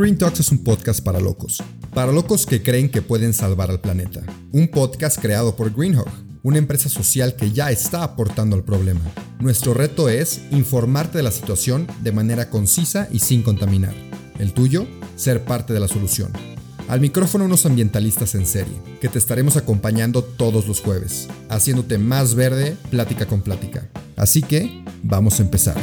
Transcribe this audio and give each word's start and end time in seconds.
Green 0.00 0.16
Talks 0.16 0.40
es 0.40 0.50
un 0.50 0.64
podcast 0.64 1.04
para 1.04 1.20
locos. 1.20 1.62
Para 1.92 2.10
locos 2.10 2.46
que 2.46 2.62
creen 2.62 2.88
que 2.88 3.02
pueden 3.02 3.34
salvar 3.34 3.70
al 3.70 3.82
planeta. 3.82 4.22
Un 4.50 4.68
podcast 4.68 5.20
creado 5.20 5.56
por 5.56 5.74
Greenhawk, 5.74 6.08
una 6.42 6.56
empresa 6.56 6.88
social 6.88 7.36
que 7.36 7.52
ya 7.52 7.70
está 7.70 8.02
aportando 8.02 8.56
al 8.56 8.64
problema. 8.64 9.02
Nuestro 9.40 9.74
reto 9.74 10.08
es 10.08 10.40
informarte 10.52 11.18
de 11.18 11.24
la 11.24 11.30
situación 11.30 11.86
de 12.02 12.12
manera 12.12 12.48
concisa 12.48 13.08
y 13.12 13.18
sin 13.18 13.42
contaminar. 13.42 13.92
El 14.38 14.54
tuyo, 14.54 14.86
ser 15.16 15.44
parte 15.44 15.74
de 15.74 15.80
la 15.80 15.88
solución. 15.88 16.32
Al 16.88 17.02
micrófono 17.02 17.44
unos 17.44 17.66
ambientalistas 17.66 18.34
en 18.34 18.46
serie, 18.46 18.80
que 19.02 19.10
te 19.10 19.18
estaremos 19.18 19.58
acompañando 19.58 20.24
todos 20.24 20.66
los 20.66 20.80
jueves, 20.80 21.28
haciéndote 21.50 21.98
más 21.98 22.34
verde 22.34 22.74
plática 22.90 23.26
con 23.26 23.42
plática. 23.42 23.86
Así 24.16 24.40
que, 24.40 24.82
vamos 25.02 25.40
a 25.40 25.42
empezar. 25.42 25.76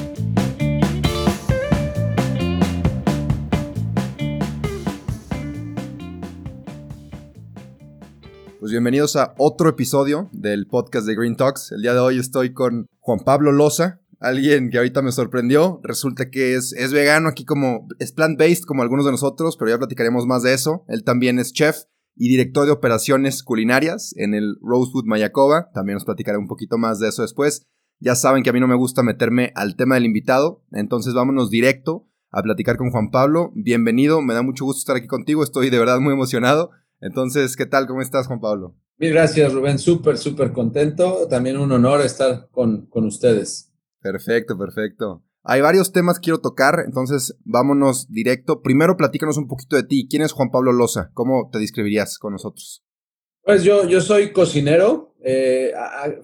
Pues 8.67 8.73
bienvenidos 8.73 9.15
a 9.15 9.33
otro 9.37 9.69
episodio 9.69 10.27
del 10.33 10.67
podcast 10.67 11.07
de 11.07 11.15
Green 11.15 11.37
Talks. 11.37 11.71
El 11.71 11.83
día 11.83 11.93
de 11.93 12.01
hoy 12.01 12.19
estoy 12.19 12.51
con 12.51 12.87
Juan 12.99 13.19
Pablo 13.19 13.53
Loza, 13.53 14.01
alguien 14.19 14.69
que 14.69 14.77
ahorita 14.77 15.01
me 15.01 15.13
sorprendió. 15.13 15.79
Resulta 15.83 16.29
que 16.29 16.53
es, 16.53 16.73
es 16.73 16.91
vegano 16.91 17.29
aquí 17.29 17.45
como, 17.45 17.87
es 17.99 18.11
plant-based 18.11 18.65
como 18.65 18.81
algunos 18.81 19.05
de 19.05 19.11
nosotros, 19.11 19.55
pero 19.55 19.71
ya 19.71 19.77
platicaremos 19.77 20.25
más 20.25 20.43
de 20.43 20.53
eso. 20.53 20.83
Él 20.89 21.05
también 21.05 21.39
es 21.39 21.53
chef 21.53 21.83
y 22.13 22.27
director 22.27 22.65
de 22.65 22.73
operaciones 22.73 23.41
culinarias 23.41 24.13
en 24.17 24.33
el 24.33 24.57
Rosewood 24.59 25.05
Mayacoba. 25.05 25.69
También 25.73 25.93
nos 25.93 26.03
platicaré 26.03 26.37
un 26.37 26.49
poquito 26.49 26.77
más 26.77 26.99
de 26.99 27.07
eso 27.07 27.21
después. 27.21 27.65
Ya 28.01 28.15
saben 28.15 28.43
que 28.43 28.49
a 28.49 28.53
mí 28.53 28.59
no 28.59 28.67
me 28.67 28.75
gusta 28.75 29.01
meterme 29.01 29.53
al 29.55 29.77
tema 29.77 29.95
del 29.95 30.03
invitado, 30.03 30.65
entonces 30.73 31.13
vámonos 31.13 31.49
directo 31.49 32.09
a 32.31 32.43
platicar 32.43 32.75
con 32.75 32.91
Juan 32.91 33.11
Pablo. 33.11 33.53
Bienvenido, 33.55 34.21
me 34.21 34.33
da 34.33 34.41
mucho 34.41 34.65
gusto 34.65 34.79
estar 34.79 34.97
aquí 34.97 35.07
contigo, 35.07 35.41
estoy 35.41 35.69
de 35.69 35.79
verdad 35.79 36.01
muy 36.01 36.11
emocionado. 36.11 36.71
Entonces, 36.99 37.55
¿qué 37.55 37.65
tal? 37.65 37.87
¿Cómo 37.87 38.01
estás, 38.01 38.27
Juan 38.27 38.39
Pablo? 38.39 38.75
Mil 38.97 39.11
gracias, 39.11 39.53
Rubén. 39.53 39.77
Súper, 39.77 40.17
súper 40.17 40.51
contento. 40.51 41.27
También 41.29 41.57
un 41.57 41.71
honor 41.71 42.01
estar 42.01 42.49
con, 42.51 42.87
con 42.87 43.05
ustedes. 43.05 43.71
Perfecto, 44.01 44.57
perfecto. 44.57 45.23
Hay 45.43 45.61
varios 45.61 45.93
temas 45.93 46.17
que 46.17 46.25
quiero 46.25 46.39
tocar, 46.39 46.83
entonces 46.85 47.37
vámonos 47.45 48.07
directo. 48.09 48.61
Primero, 48.61 48.97
platícanos 48.97 49.37
un 49.37 49.47
poquito 49.47 49.75
de 49.75 49.83
ti. 49.83 50.07
¿Quién 50.09 50.23
es 50.23 50.33
Juan 50.33 50.49
Pablo 50.51 50.73
Loza? 50.73 51.09
¿Cómo 51.13 51.49
te 51.51 51.59
describirías 51.59 52.17
con 52.17 52.33
nosotros? 52.33 52.83
Pues 53.43 53.63
yo, 53.63 53.87
yo 53.87 54.01
soy 54.01 54.33
cocinero. 54.33 55.15
Eh, 55.23 55.71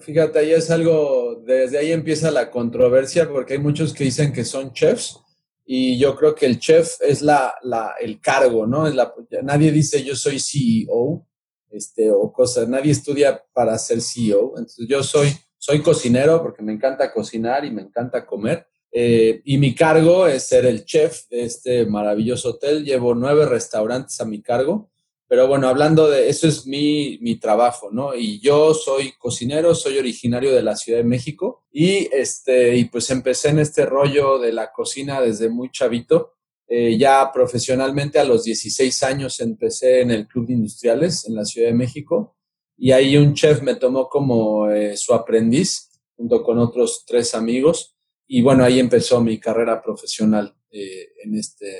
fíjate, 0.00 0.40
ahí 0.40 0.52
es 0.52 0.70
algo, 0.70 1.42
desde 1.46 1.78
ahí 1.78 1.92
empieza 1.92 2.30
la 2.30 2.50
controversia 2.50 3.28
porque 3.30 3.54
hay 3.54 3.60
muchos 3.60 3.94
que 3.94 4.04
dicen 4.04 4.32
que 4.32 4.44
son 4.44 4.72
chefs 4.72 5.23
y 5.64 5.98
yo 5.98 6.14
creo 6.14 6.34
que 6.34 6.46
el 6.46 6.58
chef 6.58 6.96
es 7.00 7.22
la, 7.22 7.54
la, 7.62 7.94
el 8.00 8.20
cargo, 8.20 8.66
¿no? 8.66 8.86
Es 8.86 8.94
la, 8.94 9.14
nadie 9.42 9.72
dice 9.72 10.02
yo 10.04 10.14
soy 10.14 10.38
CEO 10.38 11.26
este, 11.70 12.10
o 12.10 12.32
cosas, 12.32 12.68
nadie 12.68 12.92
estudia 12.92 13.42
para 13.52 13.76
ser 13.78 14.00
CEO. 14.00 14.50
Entonces 14.56 14.86
yo 14.88 15.02
soy, 15.02 15.28
soy 15.58 15.80
cocinero 15.80 16.42
porque 16.42 16.62
me 16.62 16.72
encanta 16.72 17.12
cocinar 17.12 17.64
y 17.64 17.70
me 17.70 17.82
encanta 17.82 18.26
comer. 18.26 18.66
Eh, 18.92 19.40
y 19.44 19.58
mi 19.58 19.74
cargo 19.74 20.26
es 20.26 20.44
ser 20.44 20.66
el 20.66 20.84
chef 20.84 21.28
de 21.28 21.44
este 21.44 21.86
maravilloso 21.86 22.50
hotel. 22.50 22.84
Llevo 22.84 23.14
nueve 23.14 23.46
restaurantes 23.46 24.20
a 24.20 24.24
mi 24.24 24.40
cargo 24.40 24.90
pero 25.26 25.48
bueno, 25.48 25.68
hablando 25.68 26.08
de 26.08 26.28
eso 26.28 26.46
es 26.46 26.66
mi, 26.66 27.18
mi, 27.20 27.36
trabajo, 27.36 27.90
¿no? 27.90 28.14
Y 28.14 28.40
yo 28.40 28.74
soy 28.74 29.12
cocinero, 29.18 29.74
soy 29.74 29.98
originario 29.98 30.54
de 30.54 30.62
la 30.62 30.76
Ciudad 30.76 30.98
de 30.98 31.04
México 31.04 31.64
y, 31.72 32.08
este, 32.12 32.76
y 32.76 32.84
pues 32.86 33.10
empecé 33.10 33.48
en 33.48 33.58
este 33.58 33.86
rollo 33.86 34.38
de 34.38 34.52
la 34.52 34.70
cocina 34.72 35.20
desde 35.20 35.48
muy 35.48 35.70
chavito. 35.70 36.34
Eh, 36.66 36.96
ya 36.98 37.30
profesionalmente 37.32 38.18
a 38.18 38.24
los 38.24 38.44
16 38.44 39.02
años 39.02 39.40
empecé 39.40 40.00
en 40.00 40.10
el 40.10 40.26
Club 40.26 40.46
de 40.46 40.54
Industriales 40.54 41.26
en 41.26 41.34
la 41.34 41.44
Ciudad 41.44 41.68
de 41.68 41.74
México 41.74 42.36
y 42.76 42.92
ahí 42.92 43.16
un 43.16 43.34
chef 43.34 43.62
me 43.62 43.76
tomó 43.76 44.08
como 44.08 44.70
eh, 44.70 44.96
su 44.96 45.12
aprendiz 45.12 45.90
junto 46.16 46.42
con 46.42 46.58
otros 46.58 47.04
tres 47.06 47.34
amigos 47.34 47.96
y 48.26 48.42
bueno, 48.42 48.64
ahí 48.64 48.80
empezó 48.80 49.20
mi 49.20 49.38
carrera 49.38 49.82
profesional 49.82 50.56
eh, 50.70 51.08
en, 51.22 51.34
este, 51.36 51.76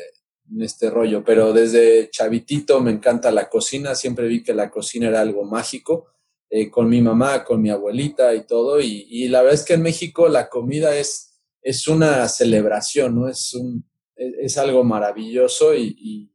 en 0.54 0.62
este 0.62 0.88
rollo, 0.88 1.24
pero 1.24 1.52
desde 1.52 2.08
chavitito 2.10 2.80
me 2.80 2.92
encanta 2.92 3.30
la 3.30 3.48
cocina, 3.48 3.94
siempre 3.94 4.28
vi 4.28 4.42
que 4.42 4.54
la 4.54 4.70
cocina 4.70 5.08
era 5.08 5.20
algo 5.20 5.44
mágico, 5.44 6.06
eh, 6.48 6.70
con 6.70 6.88
mi 6.88 7.02
mamá, 7.02 7.44
con 7.44 7.60
mi 7.60 7.70
abuelita 7.70 8.34
y 8.34 8.46
todo, 8.46 8.80
y, 8.80 9.28
la 9.28 9.40
verdad 9.40 9.54
es 9.54 9.64
que 9.64 9.74
en 9.74 9.82
México 9.82 10.28
la 10.28 10.48
comida 10.48 10.96
es, 10.96 11.40
es 11.62 11.88
una 11.88 12.28
celebración, 12.28 13.16
¿no? 13.16 13.28
Es, 13.28 13.54
un, 13.54 13.84
es, 14.14 14.56
algo 14.58 14.84
maravilloso 14.84 15.74
y, 15.74 16.30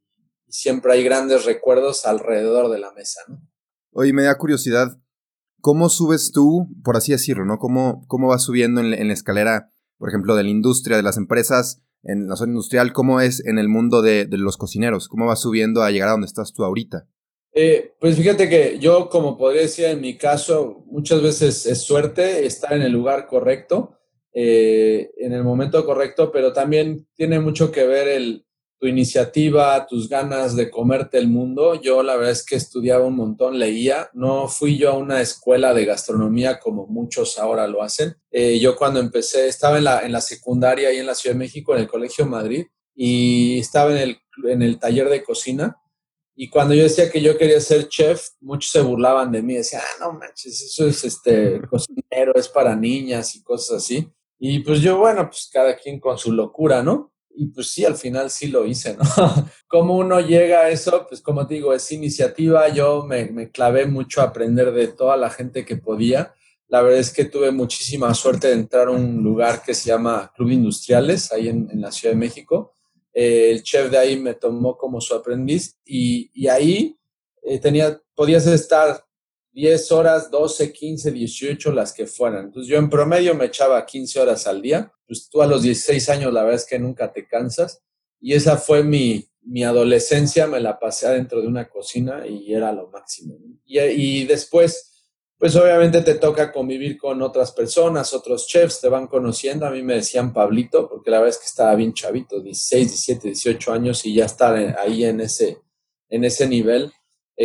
siempre 0.48 0.92
hay 0.92 1.04
grandes 1.04 1.44
recuerdos 1.44 2.06
alrededor 2.06 2.72
de 2.72 2.80
la 2.80 2.92
mesa, 2.92 3.20
¿no? 3.28 3.40
Oye, 3.92 4.12
me 4.12 4.24
da 4.24 4.36
curiosidad, 4.36 5.00
¿cómo 5.60 5.88
subes 5.88 6.32
tú, 6.32 6.68
por 6.82 6.96
así 6.96 7.12
decirlo, 7.12 7.44
¿no? 7.44 7.58
¿Cómo, 7.58 8.04
cómo 8.08 8.28
vas 8.28 8.42
subiendo 8.42 8.80
en, 8.80 8.92
en 8.92 9.06
la 9.06 9.14
escalera, 9.14 9.72
por 9.96 10.08
ejemplo, 10.08 10.34
de 10.34 10.42
la 10.42 10.50
industria, 10.50 10.96
de 10.96 11.04
las 11.04 11.16
empresas? 11.16 11.82
En 12.02 12.28
la 12.28 12.36
zona 12.36 12.52
industrial, 12.52 12.92
¿cómo 12.92 13.20
es 13.20 13.44
en 13.44 13.58
el 13.58 13.68
mundo 13.68 14.02
de, 14.02 14.26
los 14.30 14.56
cocineros? 14.56 15.08
¿Cómo 15.08 15.26
vas 15.26 15.40
subiendo 15.40 15.82
a 15.82 15.90
llegar 15.90 16.08
a 16.08 16.12
donde 16.12 16.26
estás 16.26 16.52
tú 16.52 16.64
ahorita? 16.64 17.06
Eh, 17.52 17.94
pues 18.00 18.16
fíjate 18.16 18.48
que 18.48 18.78
yo, 18.78 19.08
como 19.08 19.36
podría 19.36 19.62
decir 19.62 19.86
en 19.86 20.00
mi 20.00 20.16
caso, 20.16 20.84
muchas 20.86 21.20
veces 21.22 21.66
es 21.66 21.82
suerte 21.82 22.46
estar 22.46 22.72
en 22.72 22.82
el 22.82 22.92
lugar 22.92 23.26
correcto, 23.26 23.98
eh, 24.32 25.10
en 25.16 25.32
el 25.32 25.42
momento 25.42 25.84
correcto, 25.84 26.30
pero 26.32 26.52
también 26.52 27.08
tiene 27.14 27.40
mucho 27.40 27.72
que 27.72 27.84
ver 27.84 28.08
el, 28.08 28.46
tu 28.80 28.86
iniciativa, 28.86 29.86
tus 29.86 30.08
ganas 30.08 30.56
de 30.56 30.70
comerte 30.70 31.18
el 31.18 31.28
mundo. 31.28 31.74
Yo 31.74 32.02
la 32.02 32.16
verdad 32.16 32.32
es 32.32 32.44
que 32.44 32.56
estudiaba 32.56 33.04
un 33.04 33.14
montón, 33.14 33.58
leía. 33.58 34.08
No 34.14 34.48
fui 34.48 34.78
yo 34.78 34.90
a 34.90 34.96
una 34.96 35.20
escuela 35.20 35.74
de 35.74 35.84
gastronomía 35.84 36.58
como 36.58 36.86
muchos 36.86 37.38
ahora 37.38 37.66
lo 37.66 37.82
hacen. 37.82 38.16
Eh, 38.30 38.58
yo 38.58 38.76
cuando 38.76 38.98
empecé, 38.98 39.48
estaba 39.48 39.76
en 39.76 39.84
la, 39.84 40.00
en 40.00 40.12
la 40.12 40.22
secundaria 40.22 40.88
ahí 40.88 40.96
en 40.96 41.06
la 41.06 41.14
Ciudad 41.14 41.34
de 41.34 41.40
México, 41.40 41.74
en 41.74 41.82
el 41.82 41.88
Colegio 41.88 42.24
Madrid, 42.24 42.66
y 42.94 43.58
estaba 43.58 43.90
en 43.90 43.98
el, 43.98 44.18
en 44.50 44.62
el 44.62 44.78
taller 44.78 45.10
de 45.10 45.22
cocina. 45.22 45.76
Y 46.34 46.48
cuando 46.48 46.72
yo 46.72 46.84
decía 46.84 47.10
que 47.10 47.20
yo 47.20 47.36
quería 47.36 47.60
ser 47.60 47.86
chef, 47.86 48.28
muchos 48.40 48.70
se 48.70 48.80
burlaban 48.80 49.30
de 49.30 49.42
mí. 49.42 49.56
Decían, 49.56 49.82
ah, 49.84 50.06
no 50.06 50.14
manches, 50.14 50.58
eso 50.58 50.86
es 50.86 51.04
este 51.04 51.60
cocinero, 51.68 52.32
es 52.34 52.48
para 52.48 52.74
niñas 52.74 53.36
y 53.36 53.42
cosas 53.42 53.76
así. 53.76 54.10
Y 54.38 54.60
pues 54.60 54.80
yo, 54.80 54.96
bueno, 54.96 55.28
pues 55.28 55.50
cada 55.52 55.76
quien 55.76 56.00
con 56.00 56.16
su 56.16 56.32
locura, 56.32 56.82
¿no? 56.82 57.09
Y 57.34 57.46
pues 57.46 57.68
sí, 57.68 57.84
al 57.84 57.96
final 57.96 58.30
sí 58.30 58.48
lo 58.48 58.66
hice, 58.66 58.96
¿no? 58.96 59.04
¿Cómo 59.68 59.96
uno 59.96 60.20
llega 60.20 60.60
a 60.60 60.70
eso? 60.70 61.06
Pues 61.08 61.20
como 61.20 61.46
te 61.46 61.54
digo, 61.54 61.72
es 61.72 61.90
iniciativa. 61.92 62.68
Yo 62.68 63.04
me, 63.04 63.26
me, 63.26 63.50
clavé 63.50 63.86
mucho 63.86 64.20
a 64.20 64.24
aprender 64.24 64.72
de 64.72 64.88
toda 64.88 65.16
la 65.16 65.30
gente 65.30 65.64
que 65.64 65.76
podía. 65.76 66.34
La 66.68 66.82
verdad 66.82 67.00
es 67.00 67.12
que 67.12 67.24
tuve 67.24 67.50
muchísima 67.50 68.12
suerte 68.14 68.48
de 68.48 68.54
entrar 68.54 68.88
a 68.88 68.92
un 68.92 69.22
lugar 69.22 69.62
que 69.62 69.74
se 69.74 69.88
llama 69.88 70.32
Club 70.36 70.50
Industriales, 70.50 71.32
ahí 71.32 71.48
en, 71.48 71.68
la 71.80 71.90
Ciudad 71.90 72.14
de 72.14 72.20
México. 72.20 72.74
Eh, 73.12 73.50
el 73.50 73.62
chef 73.62 73.90
de 73.90 73.98
ahí 73.98 74.18
me 74.18 74.34
tomó 74.34 74.76
como 74.76 75.00
su 75.00 75.14
aprendiz 75.14 75.78
y, 75.84 76.30
y 76.32 76.46
ahí 76.46 76.96
eh, 77.42 77.58
tenía, 77.58 78.00
podías 78.14 78.46
estar 78.46 79.04
10 79.52 79.92
horas, 79.92 80.30
12, 80.30 80.72
15, 80.72 81.10
18, 81.10 81.72
las 81.72 81.92
que 81.92 82.06
fueran. 82.06 82.46
Entonces 82.46 82.70
yo 82.70 82.78
en 82.78 82.88
promedio 82.88 83.34
me 83.34 83.46
echaba 83.46 83.84
15 83.84 84.20
horas 84.20 84.46
al 84.46 84.62
día. 84.62 84.92
Pues 85.10 85.28
tú 85.28 85.42
a 85.42 85.46
los 85.46 85.62
16 85.62 86.08
años 86.10 86.32
la 86.32 86.42
verdad 86.42 86.60
es 86.60 86.66
que 86.66 86.78
nunca 86.78 87.12
te 87.12 87.26
cansas. 87.26 87.82
Y 88.20 88.34
esa 88.34 88.56
fue 88.56 88.84
mi, 88.84 89.26
mi 89.42 89.64
adolescencia, 89.64 90.46
me 90.46 90.60
la 90.60 90.78
pasé 90.78 91.06
adentro 91.06 91.40
de 91.40 91.48
una 91.48 91.68
cocina 91.68 92.26
y 92.26 92.54
era 92.54 92.72
lo 92.72 92.88
máximo. 92.88 93.36
Y, 93.64 93.80
y 93.80 94.24
después, 94.24 95.04
pues 95.36 95.56
obviamente 95.56 96.02
te 96.02 96.14
toca 96.14 96.52
convivir 96.52 96.98
con 96.98 97.22
otras 97.22 97.50
personas, 97.50 98.14
otros 98.14 98.46
chefs, 98.46 98.80
te 98.80 98.88
van 98.88 99.06
conociendo. 99.06 99.66
A 99.66 99.70
mí 99.70 99.82
me 99.82 99.94
decían 99.94 100.32
Pablito, 100.32 100.88
porque 100.88 101.10
la 101.10 101.18
verdad 101.18 101.34
es 101.34 101.38
que 101.38 101.46
estaba 101.46 101.74
bien 101.74 101.94
chavito, 101.94 102.40
16, 102.40 102.88
17, 102.88 103.28
18 103.28 103.72
años 103.72 104.06
y 104.06 104.14
ya 104.14 104.26
estar 104.26 104.54
ahí 104.78 105.04
en 105.04 105.20
ese, 105.22 105.58
en 106.08 106.24
ese 106.24 106.46
nivel 106.46 106.92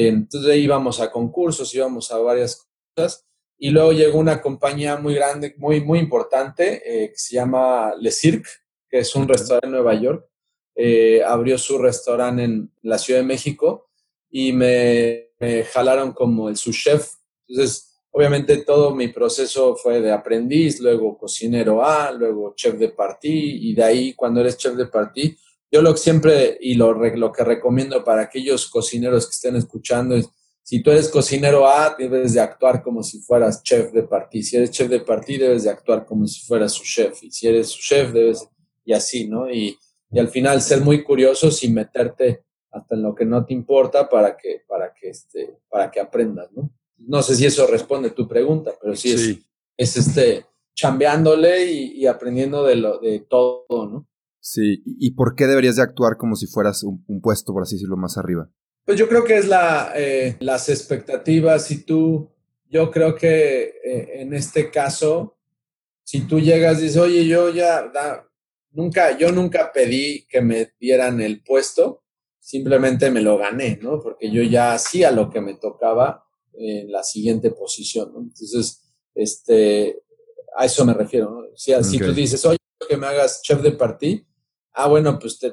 entonces 0.03 0.57
íbamos 0.57 0.99
a 0.99 1.09
concursos, 1.09 1.73
íbamos 1.73 2.11
a 2.11 2.17
varias 2.17 2.67
cosas. 2.93 3.25
Y 3.57 3.69
luego 3.69 3.91
llegó 3.93 4.19
una 4.19 4.41
compañía 4.41 4.97
muy 4.97 5.15
grande, 5.15 5.55
muy, 5.57 5.81
muy 5.81 5.99
importante, 5.99 6.81
eh, 6.85 7.09
que 7.09 7.17
se 7.17 7.35
llama 7.35 7.93
Le 7.99 8.11
Cirque, 8.11 8.49
que 8.89 8.99
es 8.99 9.15
un 9.15 9.27
restaurante 9.27 9.67
en 9.67 9.71
Nueva 9.71 9.93
York. 9.93 10.27
Eh, 10.75 11.23
abrió 11.23 11.57
su 11.57 11.77
restaurante 11.77 12.43
en 12.43 12.71
la 12.81 12.97
Ciudad 12.97 13.21
de 13.21 13.25
México 13.25 13.89
y 14.29 14.51
me, 14.51 15.29
jalaron 15.71 16.11
como 16.11 16.49
el 16.49 16.57
su 16.57 16.71
chef. 16.71 17.11
Entonces, 17.47 17.99
obviamente 18.11 18.57
todo 18.57 18.93
mi 18.95 19.09
proceso 19.09 19.75
fue 19.75 20.01
de 20.01 20.11
aprendiz, 20.11 20.79
luego 20.79 21.17
cocinero 21.17 21.85
A, 21.85 22.11
luego 22.11 22.53
chef 22.55 22.75
de 22.75 22.89
partí 22.89 23.69
y 23.69 23.75
de 23.75 23.83
ahí 23.83 24.13
cuando 24.13 24.41
eres 24.41 24.57
chef 24.57 24.75
de 24.75 24.87
partí 24.87 25.37
yo 25.75 25.81
lo 25.81 25.93
que 25.93 25.99
siempre 25.99 26.57
y 26.61 26.75
lo, 26.75 26.93
lo 26.93 27.31
que 27.33 27.43
recomiendo 27.43 28.01
para 28.01 28.21
aquellos 28.21 28.69
cocineros 28.69 29.25
que 29.25 29.31
estén 29.31 29.57
escuchando 29.57 30.15
es, 30.15 30.29
si 30.65 30.81
tú 30.81 30.89
eres 30.89 31.09
cocinero 31.09 31.67
A, 31.67 31.95
debes 31.95 32.33
de 32.33 32.39
actuar 32.39 32.81
como 32.81 33.03
si 33.03 33.21
fueras 33.21 33.61
chef 33.61 33.91
de 33.91 34.01
partí. 34.01 34.41
Si 34.41 34.57
eres 34.57 34.71
chef 34.71 34.89
de 34.89 34.99
partí, 34.99 35.37
debes 35.37 35.63
de 35.63 35.69
actuar 35.69 36.05
como 36.07 36.25
si 36.25 36.43
fueras 36.43 36.73
su 36.73 36.83
chef. 36.83 37.21
Y 37.23 37.29
si 37.29 37.47
eres 37.47 37.69
su 37.69 37.79
chef, 37.81 38.11
debes, 38.11 38.49
y 38.83 38.93
así, 38.93 39.27
¿no? 39.27 39.47
Y, 39.47 39.77
y 40.09 40.17
al 40.17 40.29
final 40.29 40.61
ser 40.63 40.81
muy 40.81 41.03
curioso 41.03 41.51
sin 41.51 41.75
meterte 41.75 42.45
hasta 42.71 42.95
en 42.95 43.03
lo 43.03 43.13
que 43.13 43.25
no 43.25 43.45
te 43.45 43.53
importa 43.53 44.09
para 44.09 44.35
que, 44.35 44.63
para 44.67 44.91
que, 44.91 45.09
este, 45.09 45.59
para 45.69 45.91
que 45.91 45.99
aprendas, 45.99 46.51
¿no? 46.53 46.71
No 46.97 47.21
sé 47.21 47.35
si 47.35 47.45
eso 47.45 47.67
responde 47.67 48.09
tu 48.09 48.27
pregunta, 48.27 48.71
pero 48.81 48.95
sí, 48.95 49.11
Es, 49.11 49.37
es 49.77 50.07
este, 50.07 50.45
chambeándole 50.73 51.71
y, 51.71 52.07
aprendiendo 52.07 52.63
de, 52.63 52.75
lo, 52.75 52.99
de 52.99 53.19
todo, 53.29 53.65
¿no? 53.69 54.07
Sí, 54.39 54.83
¿y 54.85 55.11
por 55.11 55.35
qué 55.35 55.45
deberías 55.45 55.77
de 55.77 55.83
actuar 55.83 56.17
como 56.17 56.35
si 56.35 56.47
fueras 56.47 56.83
un, 56.83 57.03
puesto, 57.21 57.53
por 57.53 57.63
así 57.63 57.75
decirlo, 57.75 57.97
más 57.97 58.17
arriba? 58.17 58.49
Pues 58.85 58.99
yo 58.99 59.09
creo 59.09 59.23
que 59.23 59.37
es 59.37 59.47
la, 59.47 59.93
eh, 59.95 60.35
las 60.39 60.69
expectativas. 60.69 61.65
Si 61.65 61.83
tú, 61.83 62.29
yo 62.69 62.91
creo 62.91 63.15
que 63.15 63.79
eh, 63.83 64.21
en 64.21 64.33
este 64.35 64.69
caso, 64.69 65.37
si 66.03 66.21
tú 66.21 66.39
llegas 66.39 66.77
y 66.79 66.83
dices, 66.83 66.97
oye, 66.97 67.25
yo 67.25 67.49
ya, 67.49 67.91
nunca, 68.71 69.17
yo 69.17 69.31
nunca 69.31 69.71
pedí 69.73 70.27
que 70.27 70.39
me 70.41 70.73
dieran 70.79 71.19
el 71.19 71.41
puesto, 71.43 72.03
simplemente 72.39 73.09
me 73.09 73.21
lo 73.21 73.39
gané, 73.39 73.79
¿no? 73.81 73.99
Porque 73.99 74.29
yo 74.29 74.43
ya 74.43 74.73
hacía 74.73 75.09
lo 75.09 75.31
que 75.31 75.41
me 75.41 75.55
tocaba 75.55 76.23
en 76.53 76.91
la 76.91 77.01
siguiente 77.01 77.49
posición, 77.49 78.13
¿no? 78.13 78.19
Entonces, 78.19 78.83
este, 79.15 80.03
a 80.55 80.65
eso 80.65 80.85
me 80.85 80.93
refiero, 80.93 81.31
¿no? 81.31 81.57
Si, 81.57 81.73
si 81.83 81.97
tú 81.97 82.13
dices, 82.13 82.45
oye, 82.45 82.57
que 82.87 82.97
me 82.97 83.07
hagas 83.07 83.41
chef 83.41 83.63
de 83.63 83.71
party, 83.71 84.23
ah, 84.73 84.87
bueno, 84.87 85.17
pues 85.17 85.39
te, 85.39 85.51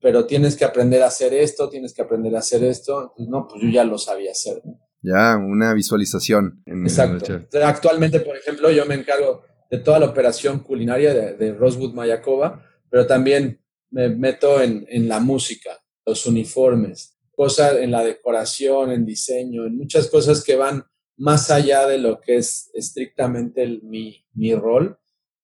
pero 0.00 0.26
tienes 0.26 0.56
que 0.56 0.64
aprender 0.64 1.02
a 1.02 1.06
hacer 1.06 1.34
esto, 1.34 1.68
tienes 1.68 1.92
que 1.92 2.02
aprender 2.02 2.34
a 2.34 2.40
hacer 2.40 2.64
esto, 2.64 3.14
no, 3.18 3.46
pues 3.46 3.62
yo 3.62 3.68
ya 3.68 3.84
lo 3.84 3.98
sabía 3.98 4.32
hacer. 4.32 4.62
Ya, 5.02 5.36
una 5.36 5.72
visualización. 5.74 6.62
Exacto. 6.66 7.40
Actualmente, 7.62 8.20
por 8.20 8.36
ejemplo, 8.36 8.70
yo 8.70 8.84
me 8.86 8.94
encargo 8.94 9.42
de 9.70 9.78
toda 9.78 9.98
la 9.98 10.06
operación 10.06 10.60
culinaria 10.60 11.14
de, 11.14 11.52
Rosewood 11.52 11.94
Mayakova, 11.94 12.64
pero 12.90 13.06
también 13.06 13.60
me 13.90 14.08
meto 14.08 14.60
en, 14.60 14.86
en 14.88 15.08
la 15.08 15.20
música, 15.20 15.70
los 16.04 16.26
uniformes, 16.26 17.16
cosas 17.34 17.76
en 17.78 17.90
la 17.90 18.04
decoración, 18.04 18.90
en 18.90 19.06
diseño, 19.06 19.64
en 19.64 19.76
muchas 19.76 20.08
cosas 20.08 20.44
que 20.44 20.56
van 20.56 20.84
más 21.16 21.50
allá 21.50 21.86
de 21.86 21.98
lo 21.98 22.20
que 22.20 22.36
es 22.36 22.70
estrictamente 22.74 23.80
mi, 23.82 24.26
mi 24.32 24.54
rol, 24.54 24.98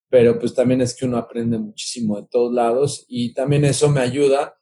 pero 0.09 0.39
pues 0.39 0.55
también 0.55 0.81
es 0.81 0.95
que 0.95 1.07
uno 1.07 1.17
aprende 1.17 1.59
muchísimo 1.59 2.21
de 2.21 2.29
todos 2.31 2.53
lados 2.53 3.05
y 3.09 3.35
también 3.35 3.65
eso 3.65 3.91
me 3.91 4.01
ayuda 4.01 4.57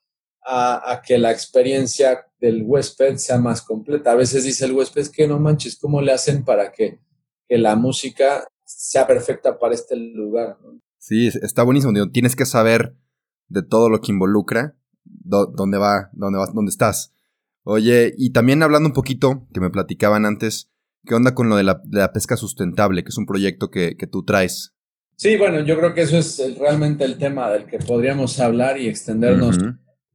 a, 0.47 1.03
que 1.05 1.19
la 1.19 1.33
experiencia 1.33 2.27
del 2.39 2.63
huésped 2.65 3.17
sea 3.17 3.39
más 3.39 3.63
completa. 3.63 4.13
A 4.13 4.17
veces 4.17 4.45
dice 4.45 4.67
el 4.67 4.73
huésped 4.73 5.09
que 5.09 5.27
no 5.27 5.39
manches, 5.41 5.79
¿cómo 5.79 6.03
le 6.03 6.13
hacen 6.13 6.45
para 6.45 6.71
que, 6.71 7.01
que 7.49 7.59
la 7.59 7.77
música 7.77 8.47
sea 8.65 9.07
perfecta 9.07 9.59
para 9.59 9.75
este 9.75 9.97
lugar? 9.97 10.59
Sí, 10.99 11.29
está 11.43 11.63
buenísimo. 11.63 11.93
Tienes 12.11 12.37
que 12.37 12.47
saber 12.47 12.95
de 13.49 13.63
todo 13.63 13.89
lo 13.89 14.01
que 14.01 14.13
involucra, 14.13 14.77
dónde 15.05 15.79
va, 15.79 16.11
dónde 16.13 16.39
vas, 16.39 16.55
dónde 16.55 16.71
estás. 16.71 17.15
Oye, 17.63 18.15
y 18.19 18.33
también 18.33 18.63
hablando 18.63 18.89
un 18.89 18.95
poquito, 18.95 19.47
que 19.55 19.61
me 19.61 19.71
platicaban 19.71 20.27
antes, 20.27 20.71
¿qué 21.07 21.15
onda 21.15 21.35
con 21.35 21.49
lo 21.49 21.57
de 21.57 21.65
la, 21.65 22.13
pesca 22.13 22.37
sustentable, 22.37 23.03
que 23.03 23.09
es 23.09 23.17
un 23.17 23.27
proyecto 23.27 23.71
que, 23.71 23.97
que, 23.97 24.07
tú 24.07 24.23
traes? 24.23 24.74
Sí, 25.17 25.37
bueno, 25.37 25.61
yo 25.61 25.77
creo 25.79 25.95
que 25.95 26.03
eso 26.03 26.19
es 26.19 26.59
realmente 26.59 27.05
el 27.05 27.19
tema 27.19 27.51
del 27.51 27.67
que 27.67 27.79
podríamos 27.79 28.39
hablar 28.41 28.81
y 28.81 28.89
extendernos. 28.89 29.57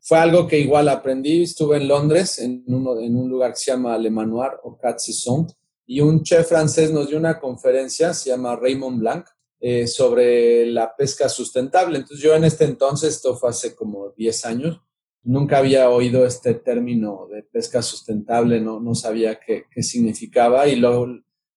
Fue 0.02 0.18
algo 0.18 0.48
que 0.48 0.60
igual 0.60 0.90
aprendí, 0.90 1.44
estuve 1.44 1.78
en 1.78 1.88
Londres, 1.88 2.40
en, 2.40 2.64
uno, 2.68 3.00
en 3.00 3.16
un 3.16 3.30
lugar 3.30 3.52
que 3.52 3.58
se 3.58 3.72
llama 3.72 3.98
Le 3.98 4.10
Manoir 4.10 4.52
o 4.64 4.78
Quatre 4.78 5.00
Saisons, 5.00 5.56
y 5.86 6.02
un 6.02 6.24
chef 6.24 6.48
francés 6.48 6.92
nos 6.92 7.10
dio 7.10 7.18
una 7.18 7.40
conferencia, 7.40 8.14
se 8.14 8.30
llama 8.30 8.56
Raymond 8.56 9.00
Blanc, 9.00 9.26
eh, 9.60 9.88
sobre 9.88 10.66
la 10.68 10.96
pesca 10.96 11.28
sustentable. 11.28 11.98
Entonces 11.98 12.24
yo 12.24 12.34
en 12.34 12.46
este 12.46 12.64
entonces, 12.64 13.16
esto 13.16 13.36
fue 13.36 13.50
hace 13.50 13.76
como 13.76 14.12
10 14.16 14.46
años, 14.46 14.82
nunca 15.24 15.58
había 15.58 15.90
oído 15.90 16.26
este 16.26 16.54
término 16.54 17.28
de 17.32 17.44
pesca 17.44 17.82
sustentable, 17.82 18.62
no, 18.62 18.80
no 18.80 18.96
sabía 18.96 19.40
qué, 19.40 19.66
qué 19.70 19.84
significaba 19.84 20.68
y 20.68 20.78
luego, 20.78 21.08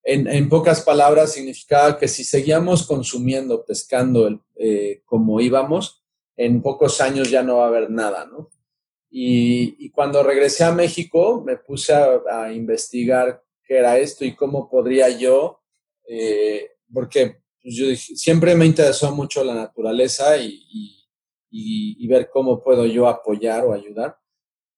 en, 0.03 0.27
en, 0.27 0.49
pocas 0.49 0.81
palabras, 0.81 1.33
significaba 1.33 1.97
que 1.97 2.07
si 2.07 2.23
seguíamos 2.23 2.85
consumiendo, 2.85 3.65
pescando 3.65 4.41
eh, 4.55 5.01
como 5.05 5.39
íbamos, 5.39 6.03
en 6.35 6.61
pocos 6.61 6.99
años 7.01 7.29
ya 7.29 7.43
no 7.43 7.57
va 7.57 7.65
a 7.65 7.67
haber 7.67 7.89
nada, 7.89 8.25
¿no? 8.25 8.49
Y, 9.09 9.75
y 9.85 9.91
cuando 9.91 10.23
regresé 10.23 10.63
a 10.63 10.71
México, 10.71 11.43
me 11.45 11.57
puse 11.57 11.93
a, 11.93 12.21
a, 12.31 12.51
investigar 12.51 13.43
qué 13.63 13.77
era 13.77 13.97
esto 13.97 14.25
y 14.25 14.35
cómo 14.35 14.69
podría 14.69 15.09
yo, 15.09 15.61
eh, 16.07 16.71
porque 16.91 17.37
pues, 17.61 17.75
yo 17.75 17.87
dije, 17.87 18.15
siempre 18.15 18.55
me 18.55 18.65
interesó 18.65 19.15
mucho 19.15 19.43
la 19.43 19.53
naturaleza 19.53 20.35
y, 20.37 20.65
y 20.69 21.03
y, 21.55 22.07
ver 22.07 22.29
cómo 22.31 22.63
puedo 22.63 22.85
yo 22.85 23.07
apoyar 23.07 23.63
o 23.63 23.73
ayudar. 23.73 24.17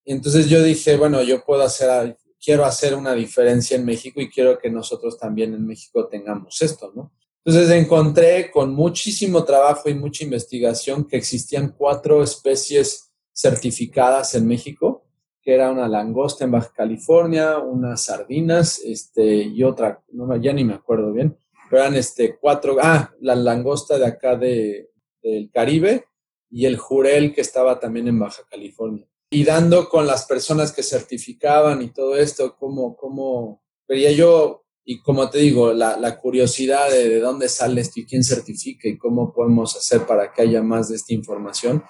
Y 0.04 0.12
entonces 0.12 0.50
yo 0.50 0.62
dije, 0.62 0.98
bueno, 0.98 1.24
yo 1.24 1.44
puedo 1.44 1.63
hacer, 1.63 2.18
quiero 2.45 2.63
hacer 2.63 2.94
una 2.94 3.15
diferencia 3.15 3.75
en 3.75 3.86
México 3.86 4.21
y 4.21 4.30
quiero 4.30 4.59
que 4.59 4.69
nosotros 4.69 5.18
también 5.18 5.56
en 5.56 5.65
México 5.65 6.07
tengamos 6.07 6.62
esto, 6.62 6.92
¿no? 6.95 7.12
Entonces 7.44 7.71
encontré 7.71 8.51
con 8.51 8.74
muchísimo 8.74 9.44
trabajo 9.44 9.89
y 9.89 9.95
mucha 9.95 10.24
investigación 10.24 11.07
que 11.07 11.18
existían 11.18 11.75
cuatro 11.77 12.21
especies 12.24 13.12
certificadas 13.33 14.36
en 14.36 14.47
México, 14.47 15.06
que 15.42 15.53
era 15.53 15.71
una 15.71 15.88
langosta 15.88 16.45
en 16.45 16.51
Baja 16.51 16.71
California, 16.74 17.57
unas 17.57 18.03
sardinas, 18.03 18.80
este, 18.83 19.44
y 19.44 19.63
otra, 19.63 20.03
no, 20.12 20.36
ya 20.38 20.53
ni 20.53 20.63
me 20.63 20.74
acuerdo 20.74 21.12
bien, 21.12 21.38
pero 21.69 21.83
eran 21.83 21.95
este, 21.95 22.38
cuatro, 22.38 22.77
ah, 22.81 23.13
la 23.21 23.36
langosta 23.36 23.98
de 23.98 24.06
acá 24.06 24.36
de, 24.36 24.89
del 25.21 25.51
Caribe, 25.51 26.06
y 26.50 26.65
el 26.65 26.77
Jurel 26.77 27.33
que 27.33 27.41
estaba 27.41 27.80
también 27.80 28.07
en 28.07 28.18
Baja 28.18 28.44
California. 28.50 29.07
Y 29.30 29.44
dando 29.44 29.89
con 29.89 30.06
las 30.06 30.25
personas 30.25 30.72
que 30.72 30.83
certificaban 30.83 31.81
y 31.81 31.92
todo 31.92 32.16
esto, 32.16 32.56
cómo, 32.57 32.95
cómo 32.95 33.63
veía 33.88 34.12
yo, 34.12 34.66
y 34.83 35.01
como 35.01 35.30
te 35.30 35.39
digo, 35.39 35.74
la, 35.74 36.19
curiosidad 36.19 36.89
de, 36.89 37.10
de, 37.10 37.19
dónde 37.19 37.50
sale 37.50 37.81
esto 37.81 38.00
y 38.00 38.06
quién 38.06 38.24
certifica 38.24 38.88
y 38.88 38.98
cómo 38.98 39.33
podemos 39.33 39.75
hacer 39.75 40.06
para 40.06 40.31
que 40.31 40.44
haya 40.44 40.62
más 40.62 40.89
de 40.89 40.95
esta 40.95 41.13
información, 41.13 41.83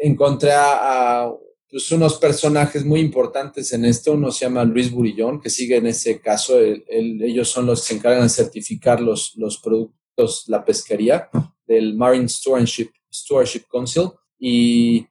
encontré 0.00 0.50
a, 0.52 1.30
pues, 1.68 1.92
unos 1.92 2.18
personajes 2.18 2.84
muy 2.84 3.00
importantes 3.00 3.72
en 3.72 3.84
esto. 3.84 4.12
Uno 4.12 4.32
se 4.32 4.46
llama 4.46 4.64
Luis 4.64 4.90
Burillón, 4.90 5.40
que 5.40 5.50
sigue 5.50 5.76
en 5.76 5.86
ese 5.86 6.20
caso. 6.20 6.58
ellos 6.58 7.48
son 7.48 7.66
los 7.66 7.80
que 7.80 7.86
se 7.88 7.94
encargan 7.94 8.22
de 8.22 8.28
certificar 8.28 9.00
los, 9.00 9.36
los 9.36 9.58
productos, 9.58 10.44
la 10.48 10.64
pesquería 10.64 11.30
del 11.66 11.94
Marine 11.96 12.28
Stewardship 12.28 12.90
Stewardship 13.12 13.64
Council 13.70 14.10
y, 14.38 15.06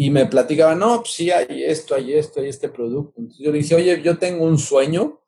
y 0.00 0.10
me 0.10 0.26
platicaba, 0.26 0.76
no, 0.76 1.00
pues 1.00 1.10
sí, 1.10 1.32
hay 1.32 1.64
esto, 1.64 1.96
hay 1.96 2.14
esto, 2.14 2.38
hay 2.38 2.48
este 2.48 2.68
producto. 2.68 3.14
Entonces 3.18 3.44
yo 3.44 3.50
le 3.50 3.58
dije, 3.58 3.74
oye, 3.74 4.00
yo 4.00 4.16
tengo 4.16 4.44
un 4.44 4.56
sueño, 4.56 5.20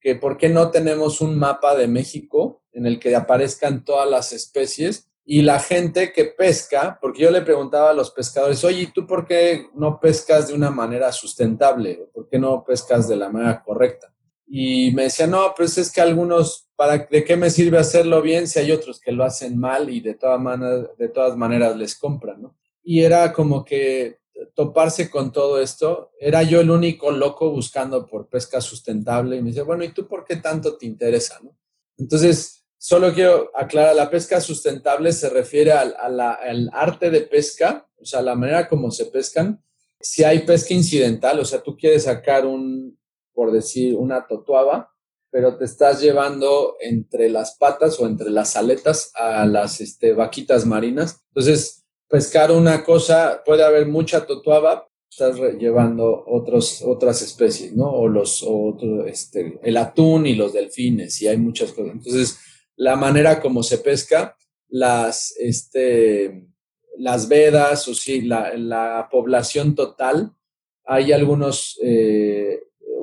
que 0.00 0.16
por 0.16 0.36
qué 0.36 0.48
no 0.48 0.72
tenemos 0.72 1.20
un 1.20 1.38
mapa 1.38 1.76
de 1.76 1.86
México 1.86 2.64
en 2.72 2.86
el 2.86 2.98
que 2.98 3.14
aparezcan 3.14 3.84
todas 3.84 4.10
las 4.10 4.32
especies 4.32 5.08
y 5.24 5.42
la 5.42 5.60
gente 5.60 6.12
que 6.12 6.24
pesca, 6.24 6.98
porque 7.00 7.22
yo 7.22 7.30
le 7.30 7.42
preguntaba 7.42 7.90
a 7.90 7.94
los 7.94 8.10
pescadores, 8.10 8.64
oye, 8.64 8.90
¿tú 8.92 9.06
por 9.06 9.28
qué 9.28 9.68
no 9.76 10.00
pescas 10.00 10.48
de 10.48 10.54
una 10.54 10.72
manera 10.72 11.12
sustentable? 11.12 12.08
¿Por 12.12 12.28
qué 12.28 12.40
no 12.40 12.64
pescas 12.64 13.06
de 13.06 13.14
la 13.14 13.28
manera 13.28 13.62
correcta? 13.62 14.12
Y 14.44 14.90
me 14.90 15.04
decía, 15.04 15.28
no, 15.28 15.54
pues 15.56 15.78
es 15.78 15.92
que 15.92 16.00
algunos, 16.00 16.68
¿para 16.74 16.98
de 16.98 17.22
qué 17.22 17.36
me 17.36 17.48
sirve 17.48 17.78
hacerlo 17.78 18.20
bien 18.22 18.48
si 18.48 18.58
hay 18.58 18.72
otros 18.72 19.00
que 19.00 19.12
lo 19.12 19.22
hacen 19.22 19.56
mal 19.56 19.88
y 19.88 20.00
de, 20.00 20.18
maneras, 20.36 20.96
de 20.98 21.08
todas 21.10 21.36
maneras 21.36 21.76
les 21.76 21.96
compran, 21.96 22.42
¿no? 22.42 22.56
Y 22.88 23.02
era 23.02 23.32
como 23.32 23.64
que 23.64 24.20
toparse 24.54 25.10
con 25.10 25.32
todo 25.32 25.60
esto, 25.60 26.12
era 26.20 26.44
yo 26.44 26.60
el 26.60 26.70
único 26.70 27.10
loco 27.10 27.50
buscando 27.50 28.06
por 28.06 28.28
pesca 28.28 28.60
sustentable 28.60 29.34
y 29.34 29.42
me 29.42 29.48
dice, 29.48 29.62
bueno, 29.62 29.82
¿y 29.82 29.92
tú 29.92 30.06
por 30.06 30.24
qué 30.24 30.36
tanto 30.36 30.76
te 30.76 30.86
interesa, 30.86 31.40
no? 31.42 31.58
Entonces, 31.98 32.64
solo 32.78 33.12
quiero 33.12 33.50
aclarar, 33.56 33.96
la 33.96 34.08
pesca 34.08 34.40
sustentable 34.40 35.10
se 35.10 35.30
refiere 35.30 35.72
al, 35.72 35.96
al 35.98 36.70
arte 36.72 37.10
de 37.10 37.22
pesca, 37.22 37.88
o 37.96 38.04
sea, 38.04 38.22
la 38.22 38.36
manera 38.36 38.68
como 38.68 38.92
se 38.92 39.06
pescan. 39.06 39.60
Si 40.00 40.22
hay 40.22 40.46
pesca 40.46 40.72
incidental, 40.72 41.40
o 41.40 41.44
sea, 41.44 41.60
tú 41.60 41.76
quieres 41.76 42.04
sacar 42.04 42.46
un, 42.46 42.96
por 43.34 43.50
decir, 43.50 43.96
una 43.96 44.28
totuaba, 44.28 44.94
pero 45.28 45.56
te 45.56 45.64
estás 45.64 46.00
llevando 46.00 46.76
entre 46.80 47.30
las 47.30 47.56
patas 47.56 47.98
o 47.98 48.06
entre 48.06 48.30
las 48.30 48.54
aletas 48.54 49.10
a 49.16 49.44
las 49.44 49.80
este, 49.80 50.12
vaquitas 50.12 50.66
marinas. 50.66 51.24
Entonces, 51.30 51.85
pescar 52.08 52.52
una 52.52 52.84
cosa, 52.84 53.42
puede 53.44 53.64
haber 53.64 53.86
mucha 53.86 54.26
totuaba, 54.26 54.88
estás 55.10 55.36
llevando 55.58 56.24
otros, 56.26 56.82
otras 56.82 57.22
especies, 57.22 57.74
¿no? 57.74 57.90
O 57.90 58.08
los, 58.08 58.46
este, 59.06 59.58
el 59.62 59.76
atún 59.76 60.26
y 60.26 60.34
los 60.34 60.52
delfines, 60.52 61.20
y 61.22 61.28
hay 61.28 61.36
muchas 61.36 61.72
cosas. 61.72 61.92
Entonces, 61.94 62.38
la 62.76 62.96
manera 62.96 63.40
como 63.40 63.62
se 63.62 63.78
pesca, 63.78 64.36
las, 64.68 65.34
este, 65.38 66.46
las 66.98 67.28
vedas, 67.28 67.88
o 67.88 67.94
sí, 67.94 68.22
la, 68.22 68.54
la 68.56 69.08
población 69.10 69.74
total, 69.74 70.32
hay 70.84 71.12
algunos 71.12 71.78
eh, 71.82 72.60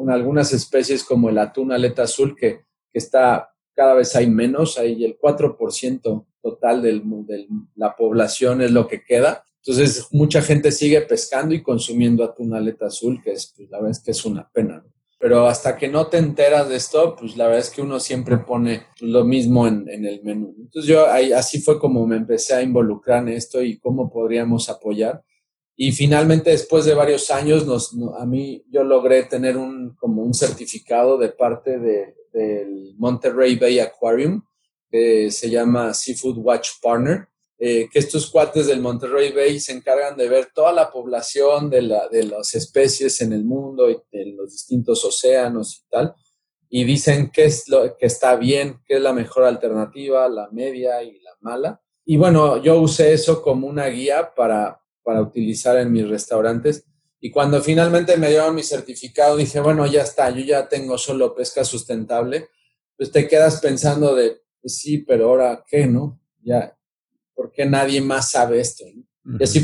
algunas 0.10 0.54
especies 0.54 1.04
como 1.04 1.30
el 1.30 1.38
atún 1.38 1.72
aleta 1.72 2.04
azul, 2.04 2.36
que, 2.36 2.62
está 2.92 3.50
cada 3.76 3.96
vez 3.96 4.16
hay 4.16 4.30
menos, 4.30 4.78
hay 4.78 5.04
el 5.04 5.18
4% 5.18 6.26
total 6.44 6.82
de 6.82 7.02
la 7.76 7.96
población 7.96 8.62
es 8.62 8.72
lo 8.72 8.88
que 8.88 9.04
queda. 9.04 9.44
Entonces, 9.66 10.10
mucha 10.12 10.42
gente 10.42 10.72
sigue 10.72 11.02
pescando 11.02 11.56
y 11.56 11.64
consumiendo 11.64 12.24
atún 12.24 12.54
aleta 12.54 12.88
azul, 12.88 13.22
que 13.24 13.32
es, 13.32 13.54
pues, 13.56 13.70
la 13.70 13.80
verdad 13.80 13.98
que 14.04 14.12
es 14.12 14.26
una 14.26 14.50
pena. 14.52 14.84
Pero 15.18 15.48
hasta 15.48 15.78
que 15.78 15.88
no 15.88 16.08
te 16.08 16.18
enteras 16.18 16.68
de 16.68 16.76
esto, 16.76 17.16
pues 17.16 17.38
la 17.38 17.46
verdad 17.46 17.62
es 17.62 17.70
que 17.70 17.82
uno 17.82 17.98
siempre 18.02 18.40
pone 18.40 18.88
lo 19.00 19.24
mismo 19.24 19.66
en, 19.66 19.88
el 19.88 20.22
menú. 20.22 20.54
Entonces, 20.60 20.92
yo 20.92 21.06
así 21.06 21.62
fue 21.62 21.80
como 21.80 22.06
me 22.06 22.18
empecé 22.18 22.56
a 22.56 22.62
involucrar 22.62 23.24
en 23.24 23.30
esto 23.30 23.64
y 23.64 23.80
cómo 23.80 24.12
podríamos 24.12 24.70
apoyar. 24.70 25.24
Y 25.78 25.94
finalmente, 25.94 26.50
después 26.50 26.84
de 26.84 26.94
varios 26.94 27.32
años, 27.32 27.66
a 28.20 28.26
mí 28.26 28.66
yo 28.70 28.84
logré 28.84 29.24
tener 29.24 29.56
un, 29.56 29.96
como 29.96 30.24
un 30.24 30.34
certificado 30.34 31.18
de 31.18 31.30
parte 31.30 31.80
de, 31.80 32.16
del 32.34 32.96
Monterrey 32.98 33.56
Bay 33.56 33.80
Aquarium, 33.80 34.44
que 34.94 35.32
se 35.32 35.50
llama 35.50 35.94
Seafood 35.94 36.38
Watch 36.38 36.70
Partner 36.82 37.28
eh, 37.66 37.88
que 37.90 38.00
estos 38.00 38.30
cuates 38.30 38.68
del 38.68 38.82
Monterrey 38.82 39.32
Bay 39.32 39.58
se 39.58 39.72
encargan 39.72 40.18
de 40.18 40.28
ver 40.28 40.50
toda 40.54 40.74
la 40.74 40.92
población 40.92 41.70
de, 41.70 41.84
la, 41.84 42.10
de 42.10 42.24
las 42.24 42.56
especies 42.56 43.22
en 43.22 43.32
el 43.32 43.46
mundo 43.46 43.90
y 43.90 43.98
en 44.12 44.36
los 44.36 44.52
distintos 44.52 45.06
océanos 45.06 45.78
y 45.78 45.90
tal, 45.90 46.14
y 46.70 46.84
dicen 46.84 47.32
qué 47.32 47.46
es 47.46 47.70
lo 47.70 47.96
que 47.96 48.08
está 48.08 48.36
bien, 48.36 48.82
qué 48.86 48.96
es 48.96 49.02
la 49.02 49.14
mejor 49.14 49.46
alternativa, 49.46 50.28
la 50.28 50.50
media 50.52 51.02
y 51.04 51.22
la 51.22 51.32
mala. 51.40 51.82
Y 52.04 52.18
bueno, 52.18 52.62
yo 52.62 52.82
usé 52.82 53.14
eso 53.14 53.42
como 53.42 53.68
una 53.68 53.86
guía 53.86 54.34
para, 54.36 54.82
para 55.02 55.22
utilizar 55.22 55.78
en 55.78 55.90
mis 55.90 56.10
restaurantes. 56.10 56.84
Y 57.22 57.32
cuando 57.32 57.62
finalmente 57.62 58.18
me 58.18 58.28
dieron 58.28 58.56
mi 58.56 58.64
certificado, 58.64 59.38
dije, 59.38 59.62
bueno, 59.62 59.86
ya 59.86 60.02
está, 60.02 60.32
yo 60.32 60.44
ya 60.44 60.68
tengo 60.68 60.98
solo 60.98 61.34
pesca 61.34 61.64
sustentable. 61.64 62.50
Pues 62.98 63.10
te 63.10 63.26
quedas 63.26 63.62
pensando 63.62 64.14
de, 64.16 64.43
pues 64.63 64.77
sí, 64.77 65.00
pero 65.00 65.27
ahora 65.27 65.63
qué, 65.67 65.86
¿no? 65.86 66.20
Ya, 66.41 66.75
¿por 67.36 67.51
qué 67.51 67.65
nadie 67.65 68.01
más 68.01 68.32
sabe 68.32 68.62
esto? 68.62 68.86
Y 68.88 69.05
así 69.43 69.63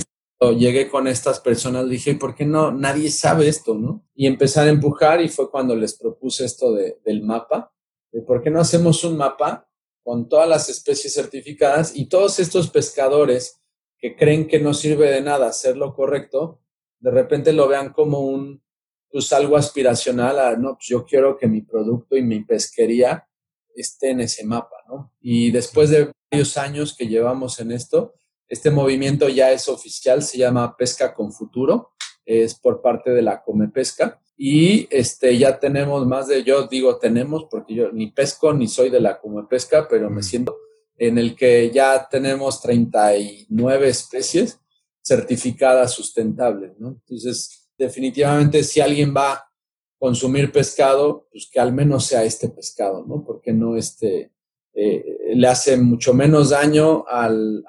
llegué 0.57 0.89
con 0.89 1.07
estas 1.07 1.39
personas, 1.39 1.89
dije, 1.89 2.15
¿por 2.15 2.35
qué 2.35 2.45
no 2.45 2.71
nadie 2.71 3.09
sabe 3.11 3.47
esto? 3.47 3.75
¿no? 3.75 4.05
Y 4.13 4.27
empecé 4.27 4.59
a 4.59 4.67
empujar 4.67 5.21
y 5.21 5.29
fue 5.29 5.49
cuando 5.49 5.75
les 5.75 5.97
propuse 5.97 6.45
esto 6.45 6.73
de, 6.73 6.99
del 7.03 7.23
mapa, 7.23 7.73
de 8.11 8.21
por 8.21 8.41
qué 8.41 8.49
no 8.49 8.61
hacemos 8.61 9.03
un 9.03 9.17
mapa 9.17 9.69
con 10.03 10.27
todas 10.27 10.47
las 10.47 10.69
especies 10.69 11.13
certificadas 11.13 11.95
y 11.95 12.07
todos 12.07 12.39
estos 12.39 12.69
pescadores 12.69 13.61
que 13.97 14.15
creen 14.15 14.47
que 14.47 14.59
no 14.59 14.73
sirve 14.73 15.09
de 15.11 15.21
nada 15.21 15.47
hacer 15.47 15.75
lo 15.75 15.93
correcto, 15.93 16.61
de 16.99 17.11
repente 17.11 17.51
lo 17.51 17.67
vean 17.67 17.91
como 17.91 18.19
un, 18.19 18.63
pues 19.11 19.31
algo 19.33 19.57
aspiracional 19.57 20.39
a, 20.39 20.55
no, 20.55 20.75
pues 20.75 20.87
yo 20.87 21.05
quiero 21.05 21.37
que 21.37 21.47
mi 21.47 21.61
producto 21.61 22.15
y 22.15 22.21
mi 22.21 22.43
pesquería 22.43 23.27
esté 23.75 24.11
en 24.11 24.21
ese 24.21 24.45
mapa, 24.45 24.77
¿no? 24.89 25.13
Y 25.21 25.51
después 25.51 25.89
de 25.89 26.11
varios 26.31 26.57
años 26.57 26.95
que 26.95 27.07
llevamos 27.07 27.59
en 27.59 27.71
esto. 27.71 28.13
Este 28.47 28.71
movimiento 28.71 29.29
ya 29.29 29.51
es 29.51 29.69
oficial, 29.69 30.23
se 30.23 30.37
llama 30.37 30.75
Pesca 30.75 31.13
con 31.13 31.31
Futuro, 31.31 31.91
es 32.25 32.55
por 32.55 32.81
parte 32.81 33.11
de 33.11 33.21
la 33.21 33.41
Come 33.43 33.69
Pesca. 33.69 34.19
Y 34.37 34.87
este, 34.89 35.37
ya 35.37 35.59
tenemos 35.59 36.05
más 36.07 36.27
de, 36.27 36.43
yo 36.43 36.67
digo 36.67 36.97
tenemos, 36.97 37.45
porque 37.49 37.75
yo 37.75 37.91
ni 37.91 38.11
pesco 38.11 38.53
ni 38.53 38.67
soy 38.67 38.89
de 38.89 39.01
la 39.01 39.19
Come 39.19 39.43
Pesca, 39.49 39.87
pero 39.89 40.09
me 40.09 40.23
siento 40.23 40.57
en 40.97 41.17
el 41.17 41.35
que 41.35 41.69
ya 41.71 42.07
tenemos 42.09 42.61
39 42.61 43.89
especies 43.89 44.59
certificadas 45.01 45.91
sustentables, 45.91 46.77
¿no? 46.77 46.89
Entonces, 46.89 47.69
definitivamente 47.77 48.63
si 48.63 48.81
alguien 48.81 49.13
va 49.15 49.33
a 49.33 49.51
consumir 49.97 50.51
pescado, 50.51 51.27
pues 51.31 51.49
que 51.51 51.59
al 51.59 51.73
menos 51.73 52.05
sea 52.05 52.23
este 52.23 52.49
pescado, 52.49 53.05
¿no? 53.05 53.23
Porque 53.25 53.53
no 53.53 53.75
este, 53.75 54.31
eh, 54.73 55.33
le 55.33 55.47
hace 55.47 55.77
mucho 55.77 56.13
menos 56.13 56.51
daño 56.51 57.05
al, 57.07 57.63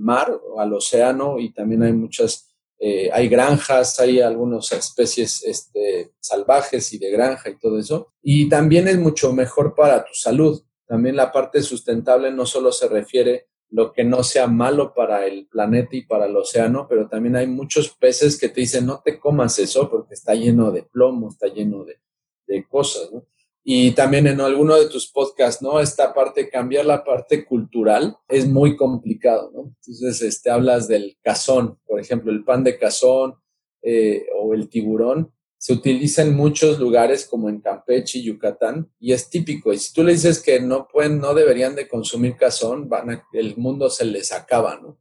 mar 0.00 0.38
o 0.48 0.60
al 0.60 0.72
océano 0.74 1.38
y 1.38 1.52
también 1.52 1.82
hay 1.82 1.92
muchas, 1.92 2.54
eh, 2.78 3.10
hay 3.12 3.28
granjas, 3.28 4.00
hay 4.00 4.20
algunas 4.20 4.72
especies 4.72 5.42
este, 5.44 6.12
salvajes 6.20 6.92
y 6.92 6.98
de 6.98 7.10
granja 7.10 7.50
y 7.50 7.58
todo 7.58 7.78
eso. 7.78 8.12
Y 8.22 8.48
también 8.48 8.88
es 8.88 8.98
mucho 8.98 9.32
mejor 9.32 9.74
para 9.74 10.04
tu 10.04 10.14
salud. 10.14 10.62
También 10.86 11.16
la 11.16 11.32
parte 11.32 11.62
sustentable 11.62 12.30
no 12.32 12.44
solo 12.44 12.72
se 12.72 12.88
refiere 12.88 13.48
lo 13.70 13.92
que 13.92 14.04
no 14.04 14.22
sea 14.22 14.46
malo 14.46 14.92
para 14.92 15.24
el 15.26 15.46
planeta 15.46 15.96
y 15.96 16.02
para 16.02 16.26
el 16.26 16.36
océano, 16.36 16.86
pero 16.86 17.08
también 17.08 17.36
hay 17.36 17.46
muchos 17.46 17.88
peces 17.88 18.38
que 18.38 18.50
te 18.50 18.60
dicen 18.60 18.84
no 18.84 19.00
te 19.02 19.18
comas 19.18 19.58
eso 19.58 19.88
porque 19.88 20.12
está 20.12 20.34
lleno 20.34 20.70
de 20.70 20.82
plomo, 20.82 21.30
está 21.30 21.46
lleno 21.46 21.84
de, 21.84 21.98
de 22.46 22.66
cosas. 22.68 23.10
¿no? 23.10 23.24
Y 23.64 23.92
también 23.92 24.26
en 24.26 24.40
alguno 24.40 24.76
de 24.76 24.88
tus 24.88 25.10
podcasts, 25.10 25.62
¿no? 25.62 25.78
Esta 25.78 26.12
parte, 26.12 26.50
cambiar 26.50 26.84
la 26.84 27.04
parte 27.04 27.44
cultural 27.44 28.16
es 28.28 28.46
muy 28.46 28.76
complicado, 28.76 29.50
¿no? 29.54 29.74
Entonces, 29.76 30.22
este, 30.22 30.50
hablas 30.50 30.88
del 30.88 31.16
cazón, 31.22 31.78
por 31.86 32.00
ejemplo, 32.00 32.32
el 32.32 32.44
pan 32.44 32.64
de 32.64 32.76
cazón 32.76 33.36
eh, 33.82 34.26
o 34.40 34.54
el 34.54 34.68
tiburón, 34.68 35.32
se 35.58 35.72
utiliza 35.74 36.22
en 36.22 36.34
muchos 36.34 36.80
lugares 36.80 37.24
como 37.24 37.48
en 37.48 37.60
Campeche 37.60 38.18
y 38.18 38.24
Yucatán 38.24 38.90
y 38.98 39.12
es 39.12 39.30
típico. 39.30 39.72
Y 39.72 39.78
si 39.78 39.92
tú 39.92 40.02
le 40.02 40.10
dices 40.10 40.42
que 40.42 40.58
no 40.58 40.88
pueden, 40.88 41.20
no 41.20 41.34
deberían 41.34 41.76
de 41.76 41.86
consumir 41.86 42.36
cazón, 42.36 42.88
van 42.88 43.22
el 43.32 43.56
mundo 43.56 43.88
se 43.88 44.04
les 44.04 44.32
acaba, 44.32 44.80
¿no? 44.80 44.98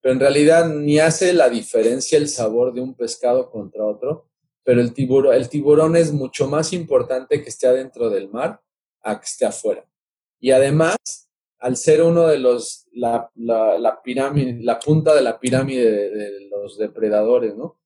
Pero 0.00 0.14
en 0.14 0.20
realidad 0.20 0.68
ni 0.68 1.00
hace 1.00 1.32
la 1.32 1.48
diferencia 1.48 2.18
el 2.18 2.28
sabor 2.28 2.72
de 2.72 2.82
un 2.82 2.94
pescado 2.94 3.50
contra 3.50 3.84
otro, 3.84 4.28
pero 4.66 4.80
el 4.80 4.92
tiburón, 4.92 5.32
el 5.32 5.48
tiburón 5.48 5.94
es 5.94 6.12
mucho 6.12 6.48
más 6.48 6.72
importante 6.72 7.40
que 7.40 7.50
esté 7.50 7.68
adentro 7.68 8.10
del 8.10 8.28
mar 8.28 8.60
a 9.00 9.20
que 9.20 9.24
esté 9.24 9.46
afuera. 9.46 9.88
Y 10.40 10.50
además, 10.50 10.96
al 11.60 11.76
ser 11.76 12.02
uno 12.02 12.26
de 12.26 12.38
los, 12.40 12.88
la, 12.90 13.30
la, 13.36 14.02
pirámide, 14.02 14.58
la 14.60 14.80
punta 14.80 15.14
de 15.14 15.22
la 15.22 15.38
pirámide 15.38 16.10
de, 16.10 16.48
los 16.50 16.76
depredadores, 16.78 17.54
¿no? 17.54 17.78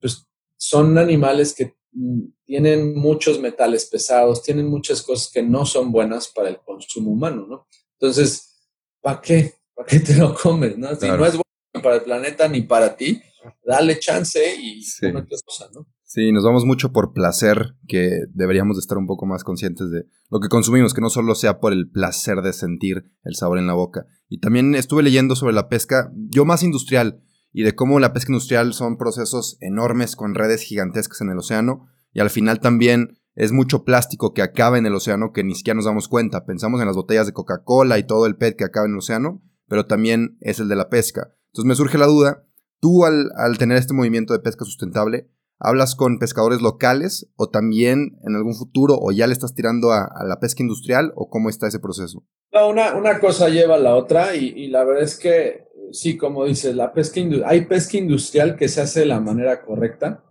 Pues 0.00 0.28
son 0.56 0.96
animales 0.96 1.52
que 1.52 1.74
mm, 1.90 2.20
tienen 2.44 2.94
muchos 2.94 3.40
metales 3.40 3.86
pesados, 3.86 4.40
tienen 4.40 4.68
muchas 4.68 5.02
cosas 5.02 5.32
que 5.32 5.42
no 5.42 5.66
son 5.66 5.90
buenas 5.90 6.28
para 6.28 6.50
el 6.50 6.60
consumo 6.60 7.10
humano, 7.10 7.48
¿no? 7.48 7.66
Entonces, 7.94 8.70
¿para 9.00 9.20
qué? 9.20 9.54
¿Para 9.74 9.88
qué 9.88 9.98
te 9.98 10.14
lo 10.14 10.32
comes, 10.36 10.78
no? 10.78 10.94
Si 10.94 11.08
no 11.08 11.26
es 11.26 11.32
bueno 11.32 11.82
para 11.82 11.96
el 11.96 12.02
planeta 12.02 12.46
ni 12.46 12.62
para 12.62 12.96
ti, 12.96 13.20
dale 13.64 13.98
chance 13.98 14.54
y 14.54 14.84
sí. 14.84 15.08
cosas, 15.44 15.72
¿no? 15.72 15.84
Sí, 16.10 16.32
nos 16.32 16.42
vamos 16.42 16.64
mucho 16.64 16.90
por 16.90 17.12
placer, 17.12 17.74
que 17.86 18.22
deberíamos 18.32 18.78
de 18.78 18.80
estar 18.80 18.96
un 18.96 19.06
poco 19.06 19.26
más 19.26 19.44
conscientes 19.44 19.90
de 19.90 20.06
lo 20.30 20.40
que 20.40 20.48
consumimos, 20.48 20.94
que 20.94 21.02
no 21.02 21.10
solo 21.10 21.34
sea 21.34 21.60
por 21.60 21.74
el 21.74 21.90
placer 21.90 22.40
de 22.40 22.54
sentir 22.54 23.04
el 23.24 23.34
sabor 23.34 23.58
en 23.58 23.66
la 23.66 23.74
boca. 23.74 24.06
Y 24.26 24.40
también 24.40 24.74
estuve 24.74 25.02
leyendo 25.02 25.36
sobre 25.36 25.52
la 25.52 25.68
pesca, 25.68 26.10
yo 26.14 26.46
más 26.46 26.62
industrial, 26.62 27.22
y 27.52 27.62
de 27.62 27.74
cómo 27.74 28.00
la 28.00 28.14
pesca 28.14 28.32
industrial 28.32 28.72
son 28.72 28.96
procesos 28.96 29.58
enormes 29.60 30.16
con 30.16 30.34
redes 30.34 30.62
gigantescas 30.62 31.20
en 31.20 31.28
el 31.28 31.36
océano, 31.36 31.88
y 32.14 32.20
al 32.20 32.30
final 32.30 32.60
también 32.60 33.18
es 33.34 33.52
mucho 33.52 33.84
plástico 33.84 34.32
que 34.32 34.40
acaba 34.40 34.78
en 34.78 34.86
el 34.86 34.94
océano 34.94 35.32
que 35.34 35.44
ni 35.44 35.54
siquiera 35.54 35.76
nos 35.76 35.84
damos 35.84 36.08
cuenta. 36.08 36.46
Pensamos 36.46 36.80
en 36.80 36.86
las 36.86 36.96
botellas 36.96 37.26
de 37.26 37.34
Coca-Cola 37.34 37.98
y 37.98 38.06
todo 38.06 38.24
el 38.24 38.36
PET 38.36 38.56
que 38.56 38.64
acaba 38.64 38.86
en 38.86 38.92
el 38.92 38.98
océano, 39.00 39.42
pero 39.68 39.84
también 39.84 40.38
es 40.40 40.58
el 40.58 40.68
de 40.68 40.76
la 40.76 40.88
pesca. 40.88 41.34
Entonces 41.48 41.68
me 41.68 41.74
surge 41.74 41.98
la 41.98 42.06
duda, 42.06 42.46
tú 42.80 43.04
al, 43.04 43.30
al 43.36 43.58
tener 43.58 43.76
este 43.76 43.92
movimiento 43.92 44.32
de 44.32 44.38
pesca 44.38 44.64
sustentable, 44.64 45.28
¿Hablas 45.60 45.96
con 45.96 46.18
pescadores 46.18 46.60
locales 46.60 47.28
o 47.36 47.48
también 47.48 48.18
en 48.24 48.36
algún 48.36 48.54
futuro 48.54 48.96
o 49.00 49.10
ya 49.10 49.26
le 49.26 49.32
estás 49.32 49.54
tirando 49.54 49.90
a, 49.90 50.08
la 50.26 50.38
pesca 50.38 50.62
industrial 50.62 51.12
o 51.16 51.28
cómo 51.28 51.48
está 51.48 51.66
ese 51.66 51.80
proceso? 51.80 52.24
No, 52.52 52.68
una, 52.68 52.94
una 52.94 53.18
cosa 53.18 53.48
lleva 53.48 53.74
a 53.74 53.78
la 53.78 53.96
otra 53.96 54.36
y, 54.36 54.68
la 54.68 54.84
verdad 54.84 55.02
es 55.02 55.18
que 55.18 55.66
sí, 55.92 56.16
como 56.16 56.44
dices, 56.44 56.76
la 56.76 56.92
pesca 56.92 57.20
hay 57.46 57.66
pesca 57.66 57.96
industrial 57.96 58.56
que 58.56 58.68
se 58.68 58.80
hace 58.80 59.00
de 59.00 59.06
la 59.06 59.20
manera 59.20 59.64
correcta, 59.64 60.24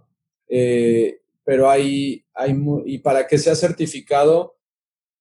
eh, 0.47 1.21
pero 1.43 1.69
hay, 1.69 2.25
hay, 2.33 2.57
y 2.85 2.99
para 2.99 3.27
que 3.27 3.37
sea 3.37 3.55
certificado, 3.55 4.57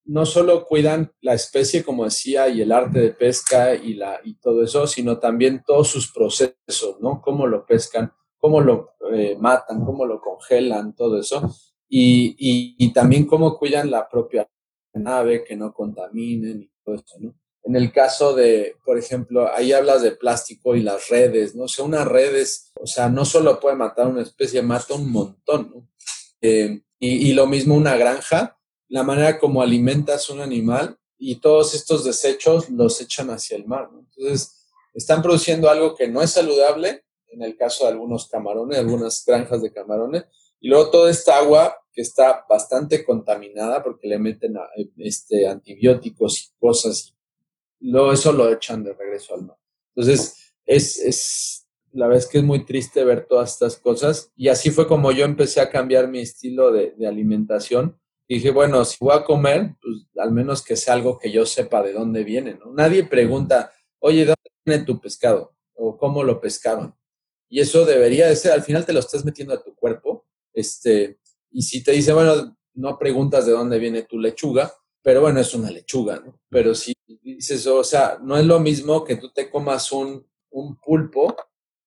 no 0.05 0.25
solo 0.25 0.67
cuidan 0.67 1.13
la 1.21 1.35
especie, 1.35 1.85
como 1.85 2.05
decía, 2.05 2.49
y 2.49 2.63
el 2.63 2.73
arte 2.73 3.01
de 3.01 3.11
pesca 3.11 3.75
y, 3.75 3.95
la, 3.95 4.21
y 4.25 4.35
todo 4.39 4.63
eso, 4.63 4.87
sino 4.87 5.19
también 5.19 5.63
todos 5.67 5.89
sus 5.89 6.13
procesos, 6.13 7.01
¿no? 7.01 7.21
Cómo 7.21 7.47
lo 7.47 7.67
pescan, 7.67 8.13
cómo 8.39 8.61
lo 8.61 8.96
eh, 9.13 9.37
matan, 9.39 9.85
cómo 9.85 10.07
lo 10.07 10.21
congelan, 10.21 10.95
todo 10.95 11.19
eso. 11.21 11.55
Y, 11.89 12.93
también 12.93 13.27
cómo 13.27 13.59
cuidan 13.59 13.91
la 13.91 14.09
propia 14.09 14.49
nave, 14.95 15.45
que 15.45 15.57
no 15.57 15.73
contaminen 15.73 16.63
y 16.63 16.71
todo 16.85 16.95
eso, 16.97 17.17
¿no? 17.21 17.35
En 17.63 17.75
el 17.75 17.93
caso 17.93 18.33
de, 18.33 18.77
por 18.85 18.97
ejemplo, 18.97 19.53
ahí 19.53 19.73
hablas 19.73 20.01
de 20.03 20.13
plástico 20.13 20.77
y 20.77 20.83
las 20.83 21.09
redes, 21.09 21.57
¿no? 21.57 21.65
O 21.65 21.69
sea, 21.69 21.85
una 21.85 22.05
red 22.05 22.37
es, 22.37 22.73
o 22.81 22.87
sea, 22.87 23.09
no 23.09 23.25
solo 23.25 23.59
puede 23.59 23.75
matar 23.75 24.07
una 24.07 24.23
especie, 24.23 24.63
mata 24.63 24.95
un 24.95 25.11
montón, 25.11 25.73
¿no? 25.75 25.89
Eh, 26.41 26.81
y, 27.01 27.31
y, 27.31 27.35
lo 27.35 27.47
mismo 27.47 27.75
una 27.75 27.97
granja, 27.97 28.57
la 28.89 29.03
manera 29.03 29.39
como 29.39 29.63
alimentas 29.63 30.31
un 30.31 30.41
animal 30.41 30.97
y 31.19 31.37
todos 31.37 31.75
estos 31.75 32.05
desechos 32.05 32.71
los 32.71 33.01
echan 33.01 33.31
hacia 33.31 33.57
el 33.57 33.67
mar. 33.67 33.91
Entonces, 33.93 34.57
están 34.95 35.23
produciendo 35.23 35.69
algo 35.69 35.95
que 35.95 36.09
no 36.09 36.23
es 36.23 36.31
saludable 36.31 37.05
en 37.37 37.43
el 37.43 37.57
caso 37.57 37.85
de 37.85 37.93
algunos 37.93 38.29
camarones, 38.29 38.79
algunas 38.79 39.23
granjas 39.27 39.63
de 39.63 39.73
camarones, 39.73 40.25
y 40.61 40.69
luego 40.69 40.91
toda 40.91 41.11
esta 41.11 41.39
agua 41.39 41.77
que 41.93 42.03
está 42.03 42.45
bastante 42.49 43.05
contaminada 43.05 43.83
porque 43.83 44.09
le 44.09 44.19
meten 44.19 44.57
este, 44.97 45.47
antibióticos 45.47 46.41
y 46.41 46.59
cosas, 46.59 47.15
y 47.79 47.91
luego 47.91 48.13
eso 48.13 48.33
lo 48.33 48.51
echan 48.51 48.83
de 48.83 48.95
regreso 48.95 49.35
al 49.35 49.45
mar. 49.45 49.59
Entonces, 49.95 50.55
es, 50.65 50.99
es 50.99 51.67
la 51.97 52.07
verdad 52.07 52.25
es 52.25 52.29
que 52.29 52.39
es 52.39 52.45
muy 52.45 52.65
triste 52.65 53.05
ver 53.05 53.27
todas 53.27 53.53
estas 53.53 53.77
cosas. 53.77 54.31
Y 54.37 54.49
así 54.49 54.71
fue 54.71 54.87
como 54.87 55.13
yo 55.13 55.25
empecé 55.25 55.61
a 55.61 55.71
cambiar 55.71 56.09
mi 56.09 56.21
estilo 56.21 56.71
de, 56.71 56.95
alimentación. 57.07 57.99
Y 58.29 58.37
dije, 58.37 58.51
bueno, 58.51 58.85
si 58.85 58.97
voy 59.01 59.17
a 59.17 59.25
comer, 59.25 59.77
pues 59.81 60.07
al 60.19 60.33
menos 60.33 60.63
que 60.63 60.77
sea 60.77 60.95
algo 60.95 61.19
que 61.19 61.31
yo 61.31 61.47
sepa 61.47 61.83
de 61.83 61.93
dónde 61.93 62.25
viene, 62.25 62.55
¿no? 62.55 62.73
Nadie 62.73 63.05
pregunta, 63.05 63.73
oye, 64.01 64.21
¿de 64.21 64.27
dónde 64.27 64.51
viene 64.65 64.85
tu 64.85 65.01
pescado? 65.01 65.55
O 65.75 65.97
cómo 65.97 66.23
lo 66.23 66.41
pescaron. 66.41 66.95
Y 67.49 67.61
eso 67.61 67.85
debería 67.85 68.29
de 68.29 68.37
ser, 68.37 68.53
al 68.53 68.63
final 68.63 68.85
te 68.85 68.93
lo 68.93 69.01
estás 69.01 69.25
metiendo 69.25 69.55
a 69.55 69.63
tu 69.63 69.75
cuerpo. 69.75 70.27
Este, 70.53 71.19
y 71.51 71.63
si 71.63 71.83
te 71.83 71.93
dice, 71.93 72.13
bueno, 72.13 72.57
no 72.75 72.99
preguntas 72.99 73.47
de 73.47 73.53
dónde 73.53 73.79
viene 73.79 74.03
tu 74.03 74.19
lechuga, 74.19 74.73
pero 75.03 75.21
bueno, 75.21 75.41
es 75.41 75.55
una 75.55 75.71
lechuga, 75.71 76.21
¿no? 76.21 76.41
Pero 76.49 76.75
si 76.75 76.93
dices, 77.23 77.67
o 77.67 77.85
sea, 77.85 78.19
no 78.21 78.37
es 78.37 78.45
lo 78.45 78.59
mismo 78.59 79.05
que 79.05 79.17
tú 79.17 79.31
te 79.33 79.49
comas 79.51 79.93
un, 79.93 80.27
un 80.51 80.81
pulpo 80.81 81.37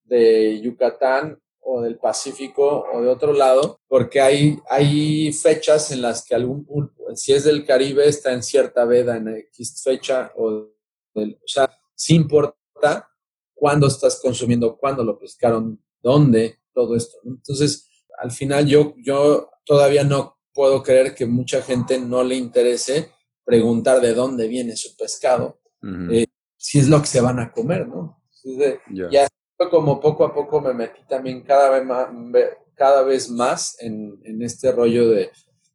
de 0.03 0.59
Yucatán 0.61 1.39
o 1.59 1.81
del 1.81 1.97
Pacífico 1.97 2.85
o 2.91 3.01
de 3.01 3.09
otro 3.09 3.33
lado, 3.33 3.79
porque 3.87 4.21
hay, 4.21 4.57
hay 4.69 5.31
fechas 5.33 5.91
en 5.91 6.01
las 6.01 6.25
que 6.25 6.35
algún 6.35 6.65
pulpo, 6.65 7.15
si 7.15 7.33
es 7.33 7.43
del 7.43 7.65
Caribe, 7.65 8.07
está 8.07 8.31
en 8.31 8.41
cierta 8.41 8.85
veda 8.85 9.17
en 9.17 9.27
X 9.27 9.81
fecha, 9.83 10.31
o, 10.35 10.69
del, 11.13 11.37
o 11.43 11.47
sea, 11.47 11.69
sí 11.95 12.15
importa 12.15 13.09
cuándo 13.59 13.87
estás 13.87 14.19
consumiendo, 14.21 14.77
cuándo 14.77 15.03
lo 15.03 15.19
pescaron, 15.19 15.83
dónde, 16.01 16.59
todo 16.73 16.95
esto. 16.95 17.17
Entonces, 17.25 17.89
al 18.17 18.31
final 18.31 18.65
yo, 18.65 18.95
yo 18.97 19.49
todavía 19.65 20.03
no 20.03 20.37
puedo 20.53 20.81
creer 20.81 21.13
que 21.13 21.25
mucha 21.25 21.61
gente 21.61 21.99
no 21.99 22.23
le 22.23 22.35
interese 22.35 23.11
preguntar 23.43 23.99
de 23.99 24.13
dónde 24.13 24.47
viene 24.47 24.75
su 24.75 24.95
pescado, 24.95 25.59
eh, 26.11 26.27
si 26.57 26.79
es 26.79 26.87
lo 26.87 27.01
que 27.01 27.07
se 27.07 27.21
van 27.21 27.39
a 27.39 27.51
comer, 27.51 27.87
¿no? 27.87 28.21
Ya 29.11 29.27
como 29.69 29.99
poco 29.99 30.23
a 30.23 30.33
poco 30.33 30.61
me 30.61 30.73
metí 30.73 31.01
también 31.07 31.43
cada 31.43 31.69
vez 31.69 31.85
más, 31.85 32.07
cada 32.75 33.03
vez 33.03 33.29
más 33.29 33.75
en, 33.81 34.19
en 34.23 34.41
este 34.41 34.71
rollo 34.71 35.09
de, 35.09 35.31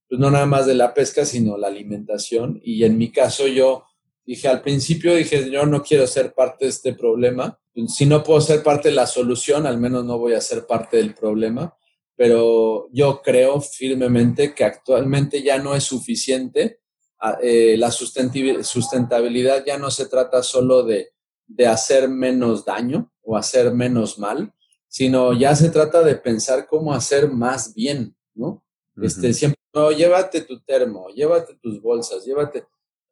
pues 0.08 0.18
no 0.18 0.30
nada 0.30 0.46
más 0.46 0.66
de 0.66 0.74
la 0.74 0.94
pesca, 0.94 1.24
sino 1.24 1.58
la 1.58 1.66
alimentación. 1.66 2.60
Y 2.62 2.84
en 2.84 2.96
mi 2.96 3.12
caso 3.12 3.46
yo 3.46 3.84
dije, 4.24 4.48
al 4.48 4.62
principio 4.62 5.14
dije, 5.14 5.50
yo 5.50 5.66
no 5.66 5.82
quiero 5.82 6.06
ser 6.06 6.32
parte 6.34 6.64
de 6.64 6.70
este 6.70 6.94
problema. 6.94 7.58
Si 7.88 8.06
no 8.06 8.22
puedo 8.22 8.40
ser 8.40 8.62
parte 8.62 8.88
de 8.88 8.94
la 8.94 9.06
solución, 9.06 9.66
al 9.66 9.78
menos 9.78 10.04
no 10.04 10.18
voy 10.18 10.34
a 10.34 10.40
ser 10.40 10.66
parte 10.66 10.96
del 10.96 11.14
problema. 11.14 11.76
Pero 12.16 12.88
yo 12.92 13.20
creo 13.22 13.60
firmemente 13.60 14.54
que 14.54 14.64
actualmente 14.64 15.42
ya 15.42 15.58
no 15.58 15.74
es 15.74 15.84
suficiente. 15.84 16.80
Ah, 17.18 17.38
eh, 17.42 17.76
la 17.76 17.90
sustentabilidad 17.90 19.64
ya 19.66 19.78
no 19.78 19.90
se 19.90 20.06
trata 20.06 20.42
solo 20.42 20.84
de, 20.84 21.10
de 21.46 21.66
hacer 21.66 22.08
menos 22.08 22.64
daño, 22.64 23.10
o 23.24 23.36
hacer 23.36 23.72
menos 23.72 24.18
mal, 24.18 24.52
sino 24.86 25.32
ya 25.32 25.56
se 25.56 25.70
trata 25.70 26.02
de 26.02 26.14
pensar 26.16 26.66
cómo 26.66 26.92
hacer 26.92 27.28
más 27.28 27.74
bien, 27.74 28.14
¿no? 28.34 28.64
Este, 29.02 29.32
siempre, 29.32 29.58
no, 29.72 29.90
llévate 29.90 30.42
tu 30.42 30.60
termo, 30.60 31.08
llévate 31.08 31.56
tus 31.56 31.82
bolsas, 31.82 32.24
llévate. 32.24 32.64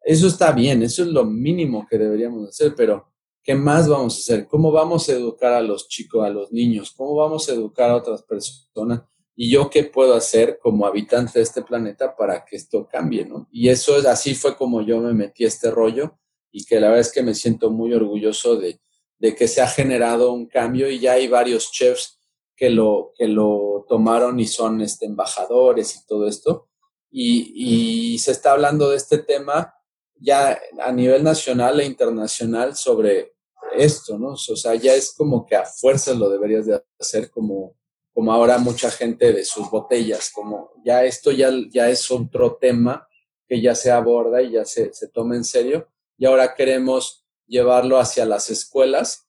Eso 0.05 0.27
está 0.27 0.53
bien, 0.53 0.83
eso 0.83 1.03
es 1.03 1.09
lo 1.09 1.25
mínimo 1.25 1.87
que 1.89 1.99
deberíamos 1.99 2.49
hacer, 2.49 2.75
pero 2.77 3.09
¿qué 3.43 3.55
más 3.55 3.89
vamos 3.89 4.15
a 4.15 4.19
hacer? 4.19 4.49
¿Cómo 4.49 4.73
vamos 4.73 5.09
a 5.09 5.13
educar 5.13 5.53
a 5.53 5.61
los 5.61 5.89
chicos, 5.89 6.25
a 6.25 6.31
los 6.31 6.53
niños? 6.53 6.93
¿Cómo 6.97 7.15
vamos 7.15 7.49
a 7.49 7.53
educar 7.53 7.91
a 7.91 7.97
otras 7.97 8.23
personas? 8.23 9.03
¿Y 9.35 9.51
yo 9.51 9.71
qué 9.71 9.85
puedo 9.85 10.15
hacer 10.15 10.59
como 10.61 10.87
habitante 10.87 11.39
de 11.39 11.43
este 11.43 11.63
planeta 11.63 12.15
para 12.15 12.45
que 12.45 12.57
esto 12.57 12.87
cambie, 12.91 13.25
¿no? 13.25 13.49
Y 13.51 13.69
eso 13.69 13.97
es 13.97 14.07
así 14.07 14.35
fue 14.35 14.57
como 14.57 14.83
yo 14.83 15.01
me 15.01 15.15
metí 15.15 15.45
este 15.45 15.71
rollo 15.71 16.19
y 16.51 16.65
que 16.65 16.79
la 16.79 16.89
verdad 16.89 17.01
es 17.01 17.13
que 17.13 17.23
me 17.23 17.35
siento 17.35 17.71
muy 17.71 17.95
orgulloso 17.95 18.57
de, 18.57 18.81
de 19.19 19.35
que 19.35 19.49
se 19.49 19.63
ha 19.63 19.69
generado 19.69 20.33
un 20.33 20.47
cambio 20.47 20.91
y 20.91 20.99
ya 20.99 21.13
hay 21.13 21.29
varios 21.29 21.71
chefs 21.73 22.19
que 22.57 22.71
lo, 22.71 23.13
que 23.17 23.29
lo 23.29 23.85
tomaron 23.89 24.39
y 24.41 24.47
son 24.47 24.81
este, 24.81 25.07
embajadores 25.07 25.97
y 25.97 26.07
todo 26.07 26.29
esto. 26.29 26.69
Y, 27.11 28.19
se 28.19 28.31
está 28.31 28.53
hablando 28.53 28.91
de 28.91 28.97
este 28.97 29.19
tema 29.19 29.75
ya 30.23 30.59
a 30.81 30.93
nivel 30.93 31.25
nacional 31.25 31.81
e 31.81 31.85
internacional 31.85 32.77
sobre 32.77 33.35
esto, 33.77 34.19
¿no? 34.19 34.33
O 34.33 34.37
sea, 34.37 34.75
ya 34.75 34.95
es 34.95 35.15
como 35.15 35.45
que 35.45 35.57
a 35.57 35.65
fuerzas 35.65 36.17
lo 36.17 36.31
deberías 36.31 36.67
de 36.67 36.81
hacer 36.99 37.31
como, 37.31 37.77
como 38.13 38.33
ahora 38.33 38.59
mucha 38.59 38.91
gente 38.91 39.33
de 39.33 39.45
sus 39.45 39.71
botellas, 39.71 40.31
como 40.33 40.71
ya 40.85 41.05
esto 41.05 41.31
ya, 41.31 41.51
ya 41.71 41.89
es 41.89 42.11
otro 42.11 42.57
tema 42.61 43.09
que 43.49 43.61
ya 43.61 43.75
se 43.75 43.91
aborda 43.91 44.43
y 44.43 44.53
ya 44.53 44.65
se, 44.65 44.93
se 44.95 45.09
toma 45.09 45.37
en 45.37 45.45
serio. 45.45 45.89
Y 46.17 46.27
ahora 46.27 46.55
queremos 46.55 47.27
llevarlo 47.47 47.99
hacia 47.99 48.25
las 48.25 48.49
escuelas 48.51 49.29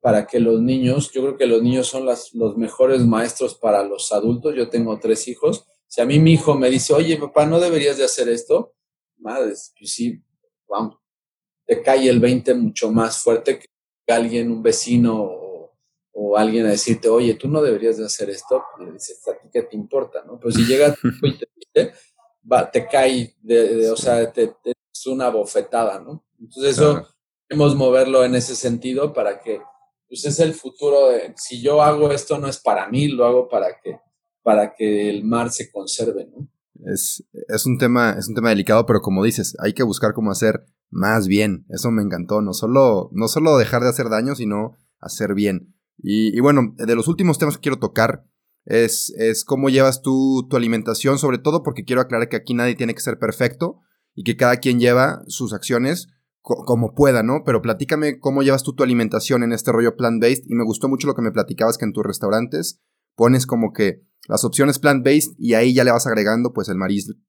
para 0.00 0.26
que 0.26 0.40
los 0.40 0.60
niños, 0.60 1.12
yo 1.12 1.20
creo 1.22 1.36
que 1.36 1.46
los 1.46 1.62
niños 1.62 1.86
son 1.86 2.06
las, 2.06 2.32
los 2.32 2.56
mejores 2.56 3.02
maestros 3.02 3.54
para 3.54 3.84
los 3.84 4.12
adultos. 4.12 4.54
Yo 4.56 4.70
tengo 4.70 4.98
tres 4.98 5.28
hijos. 5.28 5.66
Si 5.86 6.00
a 6.00 6.06
mí 6.06 6.18
mi 6.18 6.32
hijo 6.32 6.54
me 6.54 6.70
dice, 6.70 6.94
oye, 6.94 7.16
papá, 7.18 7.44
¿no 7.44 7.60
deberías 7.60 7.98
de 7.98 8.04
hacer 8.04 8.28
esto? 8.28 8.74
Madre, 9.18 9.52
pues 9.78 9.92
sí, 9.92 10.22
vamos, 10.70 10.96
te 11.66 11.82
cae 11.82 12.08
el 12.08 12.20
20 12.20 12.54
mucho 12.54 12.90
más 12.90 13.22
fuerte 13.22 13.58
que 13.58 14.12
alguien, 14.12 14.50
un 14.50 14.62
vecino 14.62 15.22
o, 16.12 16.36
alguien 16.36 16.66
a 16.66 16.70
decirte, 16.70 17.08
oye, 17.08 17.34
tú 17.34 17.48
no 17.48 17.60
deberías 17.60 17.96
de 17.96 18.04
hacer 18.04 18.30
esto. 18.30 18.62
Y 18.78 18.84
le 18.84 18.92
dices, 18.92 19.26
¿a 19.28 19.32
ti 19.36 19.48
qué 19.52 19.62
te 19.62 19.76
importa? 19.76 20.22
¿no? 20.24 20.38
Pero 20.38 20.52
si 20.52 20.64
llega 20.64 20.94
y 21.22 21.38
te 21.38 21.48
dice, 21.56 21.94
va, 22.50 22.70
te 22.70 22.86
cae, 22.86 23.34
de, 23.40 23.90
o 23.90 23.96
sea, 23.96 24.32
te, 24.32 24.54
es 24.64 25.06
una 25.06 25.28
bofetada, 25.30 25.98
¿no? 25.98 26.24
Entonces 26.38 26.78
eso 26.78 27.06
queremos 27.48 27.74
moverlo 27.74 28.24
en 28.24 28.34
ese 28.34 28.54
sentido 28.54 29.12
para 29.12 29.40
que, 29.40 29.60
pues 30.08 30.24
es 30.24 30.38
el 30.40 30.54
futuro 30.54 31.08
de, 31.08 31.34
si 31.36 31.60
yo 31.60 31.82
hago 31.82 32.10
esto 32.12 32.38
no 32.38 32.48
es 32.48 32.58
para 32.58 32.88
mí, 32.88 33.08
lo 33.08 33.24
hago 33.24 33.48
para 33.48 33.80
que, 33.80 33.98
para 34.42 34.74
que 34.74 35.10
el 35.10 35.24
mar 35.24 35.50
se 35.50 35.70
conserve, 35.70 36.26
¿no? 36.26 36.48
Es, 36.84 37.24
es, 37.48 37.66
un 37.66 37.78
tema, 37.78 38.16
es 38.18 38.28
un 38.28 38.34
tema 38.34 38.50
delicado, 38.50 38.86
pero 38.86 39.00
como 39.00 39.24
dices, 39.24 39.56
hay 39.60 39.72
que 39.72 39.82
buscar 39.82 40.12
cómo 40.12 40.30
hacer 40.30 40.64
más 40.90 41.26
bien. 41.26 41.66
Eso 41.68 41.90
me 41.90 42.02
encantó. 42.02 42.42
No 42.42 42.52
solo, 42.52 43.10
no 43.12 43.28
solo 43.28 43.56
dejar 43.58 43.82
de 43.82 43.88
hacer 43.88 44.08
daño, 44.08 44.34
sino 44.34 44.76
hacer 44.98 45.34
bien. 45.34 45.74
Y, 46.02 46.38
bueno, 46.40 46.74
de 46.76 46.94
los 46.94 47.08
últimos 47.08 47.38
temas 47.38 47.56
que 47.56 47.62
quiero 47.62 47.78
tocar 47.78 48.24
es, 48.64 49.12
es 49.18 49.44
cómo 49.44 49.68
llevas 49.68 50.02
tú 50.02 50.46
tu 50.48 50.56
alimentación, 50.56 51.18
sobre 51.18 51.38
todo 51.38 51.62
porque 51.62 51.84
quiero 51.84 52.00
aclarar 52.00 52.28
que 52.28 52.36
aquí 52.36 52.54
nadie 52.54 52.74
tiene 52.74 52.94
que 52.94 53.00
ser 53.00 53.18
perfecto 53.18 53.80
y 54.14 54.24
que 54.24 54.36
cada 54.36 54.56
quien 54.56 54.80
lleva 54.80 55.22
sus 55.26 55.52
acciones 55.52 56.08
como 56.42 56.94
pueda, 56.94 57.22
¿no? 57.22 57.42
Pero 57.44 57.60
platícame 57.60 58.18
cómo 58.18 58.42
llevas 58.42 58.62
tú 58.62 58.74
tu 58.74 58.82
alimentación 58.82 59.42
en 59.42 59.52
este 59.52 59.72
rollo 59.72 59.94
plant-based 59.96 60.44
y 60.46 60.54
me 60.54 60.64
gustó 60.64 60.88
mucho 60.88 61.06
lo 61.06 61.14
que 61.14 61.22
me 61.22 61.32
platicabas 61.32 61.76
que 61.76 61.84
en 61.84 61.92
tus 61.92 62.04
restaurantes 62.04 62.80
pones 63.14 63.46
como 63.46 63.72
que 63.72 64.02
las 64.28 64.44
opciones 64.44 64.78
plant-based 64.78 65.34
y 65.38 65.54
ahí 65.54 65.74
ya 65.74 65.84
le 65.84 65.90
vas 65.90 66.06
agregando 66.06 66.52
pues 66.52 66.68
el, 66.68 66.76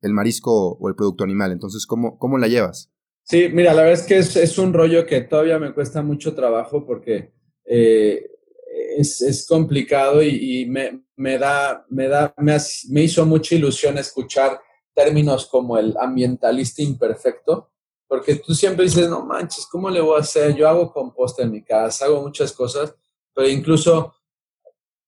el 0.01 0.13
marisco 0.13 0.73
o 0.73 0.89
el 0.89 0.95
producto 0.95 1.23
animal. 1.23 1.51
Entonces, 1.51 1.86
¿cómo, 1.86 2.17
cómo 2.17 2.38
la 2.38 2.47
llevas? 2.47 2.91
Sí, 3.23 3.49
mira, 3.51 3.73
la 3.73 3.84
verdad 3.84 3.99
es 3.99 4.08
que 4.08 4.17
es, 4.17 4.58
un 4.58 4.73
rollo 4.73 5.06
que 5.06 5.21
todavía 5.21 5.60
me 5.60 5.73
cuesta 5.73 6.01
mucho 6.01 6.34
trabajo 6.34 6.86
porque 6.86 7.34
eh, 7.65 8.25
es, 8.97 9.45
complicado 9.47 10.21
y, 10.21 10.65
me, 10.65 11.04
me, 11.15 11.38
da, 11.38 11.86
me, 11.89 12.08
da 12.08 12.34
me, 12.38 12.58
me 12.89 13.04
hizo 13.04 13.25
mucha 13.25 13.56
ilusión 13.56 13.97
escuchar 13.97 14.60
términos 14.93 15.45
como 15.45 15.77
el 15.77 15.95
ambientalista 15.97 16.82
imperfecto 16.82 17.71
porque 18.12 18.36
tú 18.36 18.54
siempre 18.54 18.84
dices, 18.84 19.10
no 19.10 19.25
manches, 19.25 19.65
¿cómo 19.71 19.89
le 19.89 20.01
voy 20.01 20.17
a 20.17 20.19
hacer? 20.19 20.54
Yo 20.54 20.67
hago 20.67 20.91
composta 20.91 21.43
en 21.43 21.51
mi 21.54 21.63
casa, 21.63 22.04
hago 22.04 22.21
muchas 22.21 22.51
cosas, 22.51 22.93
pero 23.34 23.47
incluso, 23.47 24.13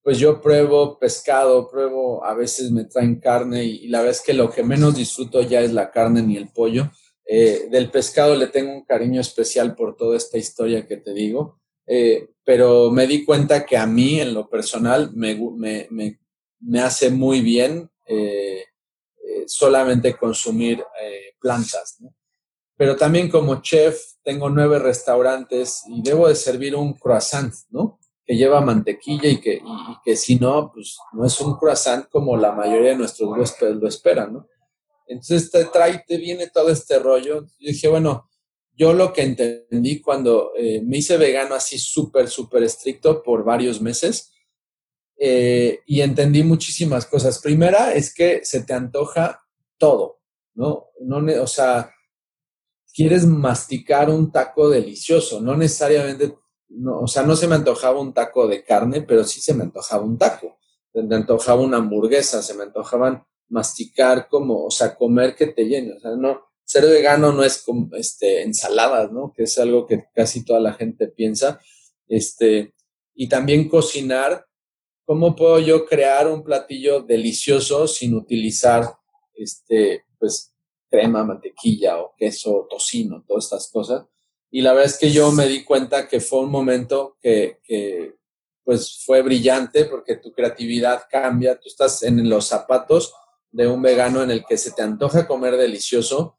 pues 0.04 0.20
yo 0.20 0.42
pruebo 0.42 1.00
pescado, 1.00 1.70
pruebo, 1.70 2.26
a 2.26 2.34
veces 2.34 2.72
me 2.72 2.84
traen 2.84 3.22
carne 3.22 3.64
y, 3.64 3.88
la 3.88 4.00
verdad 4.00 4.18
es 4.18 4.22
que 4.22 4.34
lo 4.34 4.52
que 4.52 4.62
menos 4.62 4.96
disfruto 4.96 5.42
ya 5.42 5.62
es 5.62 5.72
la 5.72 5.92
carne 5.92 6.22
ni 6.22 6.36
el 6.36 6.50
pollo. 6.50 6.92
Eh, 7.26 7.68
del 7.72 7.90
pescado 7.90 8.36
le 8.36 8.48
tengo 8.48 8.74
un 8.74 8.84
cariño 8.84 9.22
especial 9.22 9.76
por 9.76 9.96
toda 9.96 10.18
esta 10.18 10.38
historia 10.38 10.86
que 10.86 10.98
te 10.98 11.14
digo, 11.14 11.62
eh, 11.88 12.32
pero 12.44 12.92
me 12.92 13.08
di 13.08 13.24
cuenta 13.24 13.66
que 13.66 13.78
a 13.78 13.86
mí, 13.86 14.20
en 14.20 14.34
lo 14.34 14.50
personal, 14.50 15.12
me, 15.16 15.36
me, 15.56 15.88
me, 16.60 16.82
hace 16.82 17.10
muy 17.10 17.40
bien 17.40 17.90
eh, 18.06 18.66
solamente 19.48 20.18
consumir 20.18 20.84
plantas. 21.40 21.98
pero 22.76 22.98
también 22.98 23.30
como 23.30 23.62
chef 23.62 24.02
tengo 24.22 24.50
nueve 24.50 24.80
restaurantes 24.80 25.84
y 25.88 26.02
debo 26.02 26.28
de 26.28 26.36
servir 26.36 26.76
un 26.76 26.94
croissant, 26.94 27.54
¿no? 27.70 28.00
Que 28.26 28.36
lleva 28.36 28.62
mantequilla 28.62 29.28
y 29.28 29.42
que, 29.42 29.56
y, 29.56 29.98
que 30.04 30.16
si 30.16 30.38
no, 30.38 30.72
pues 30.74 30.98
no 31.12 31.26
es 31.26 31.40
un 31.42 31.58
croissant 31.58 32.08
como 32.10 32.38
la 32.38 32.52
mayoría 32.54 32.92
de 32.92 32.98
nuestros 32.98 33.30
huéspedes 33.30 33.76
lo 33.76 33.88
esperan, 33.88 34.34
¿no? 34.34 34.48
Entonces 35.08 35.52
te 35.52 35.66
trae, 35.66 36.04
te 36.08 36.18
viene 36.18 36.48
todo 36.48 36.70
este 36.70 37.00
rollo. 37.00 37.46
Yo 37.60 37.70
dije, 37.72 37.88
bueno, 37.90 38.30
yo 38.76 38.94
lo 38.94 39.14
que 39.14 39.24
entendí 39.24 40.02
cuando 40.02 40.52
eh, 40.58 40.82
me 40.82 40.98
hice 40.98 41.18
vegano 41.18 41.56
así 41.56 41.78
súper, 41.78 42.30
súper 42.30 42.64
estricto 42.64 43.22
por 43.22 43.44
varios 43.44 43.82
meses 43.82 44.32
eh, 45.18 45.82
y 45.86 46.02
entendí 46.02 46.44
muchísimas 46.44 47.06
cosas. 47.06 47.40
Primera 47.40 47.94
es 47.94 48.14
que 48.14 48.44
se 48.44 48.64
te 48.64 48.74
antoja 48.74 49.42
todo, 49.78 50.22
¿no? 50.56 50.90
no 51.02 51.18
o 51.42 51.48
sea, 51.48 51.94
quieres 52.94 53.26
masticar 53.26 54.10
un 54.10 54.32
taco 54.32 54.70
delicioso, 54.70 55.40
no 55.42 55.56
necesariamente 55.56 56.36
no, 56.70 57.02
o 57.02 57.08
sea, 57.08 57.24
no 57.24 57.36
se 57.36 57.48
me 57.48 57.56
antojaba 57.56 58.00
un 58.00 58.14
taco 58.14 58.48
de 58.48 58.64
carne, 58.64 59.02
pero 59.02 59.24
sí 59.24 59.42
se 59.42 59.54
me 59.54 59.64
antojaba 59.64 60.04
un 60.04 60.18
taco. 60.18 60.58
Se 60.92 61.04
me 61.04 61.16
antojaba 61.16 61.62
una 61.62 61.78
hamburguesa, 61.78 62.42
se 62.42 62.54
me 62.54 62.64
antojaban 62.64 63.24
masticar 63.50 64.28
como, 64.28 64.66
o 64.66 64.72
sea, 64.72 64.96
comer 64.96 65.36
que 65.36 65.48
te 65.48 65.66
llene. 65.66 65.94
O 65.94 66.00
sea, 66.00 66.12
no, 66.12 66.42
ser 66.64 66.86
vegano 66.86 67.32
no 67.32 67.44
es 67.44 67.62
como, 67.64 67.96
este, 67.96 68.42
ensaladas, 68.44 69.12
¿no? 69.12 69.34
Que 69.36 69.44
es 69.44 69.58
algo 69.60 69.86
que 69.86 70.06
casi 70.14 70.44
toda 70.44 70.60
la 70.60 70.74
gente 70.74 71.08
piensa. 71.08 71.60
Este, 72.08 72.74
y 73.14 73.30
también 73.30 73.70
cocinar. 73.70 74.46
¿Cómo 75.06 75.36
puedo 75.36 75.60
yo 75.60 75.86
crear 75.86 76.30
un 76.30 76.44
platillo 76.44 77.02
delicioso 77.02 77.88
sin 77.88 78.16
utilizar, 78.16 78.96
este, 79.34 80.06
pues, 80.18 80.54
crema, 80.90 81.26
mantequilla 81.26 82.02
o 82.02 82.14
queso, 82.18 82.68
tocino, 82.70 83.24
todas 83.28 83.46
estas 83.46 83.70
cosas? 83.70 84.06
Y 84.56 84.62
la 84.62 84.74
verdad 84.74 84.92
es 84.92 85.00
que 85.00 85.10
yo 85.10 85.32
me 85.32 85.48
di 85.48 85.64
cuenta 85.64 86.08
que 86.08 86.20
fue 86.20 86.42
un 86.42 86.52
momento 86.52 87.18
que, 87.20 87.60
que 87.64 88.14
pues 88.64 89.02
fue 89.04 89.24
brillante 89.24 89.86
porque 89.86 90.18
tu 90.18 90.32
creatividad 90.32 91.06
cambia, 91.10 91.60
tú 91.60 91.70
estás 91.70 92.04
en 92.04 92.30
los 92.30 92.46
zapatos 92.46 93.16
de 93.50 93.68
un 93.68 93.82
vegano 93.82 94.22
en 94.22 94.30
el 94.30 94.46
que 94.46 94.58
se 94.58 94.72
te 94.74 94.84
antoja 94.84 95.26
comer 95.26 95.58
delicioso 95.58 96.38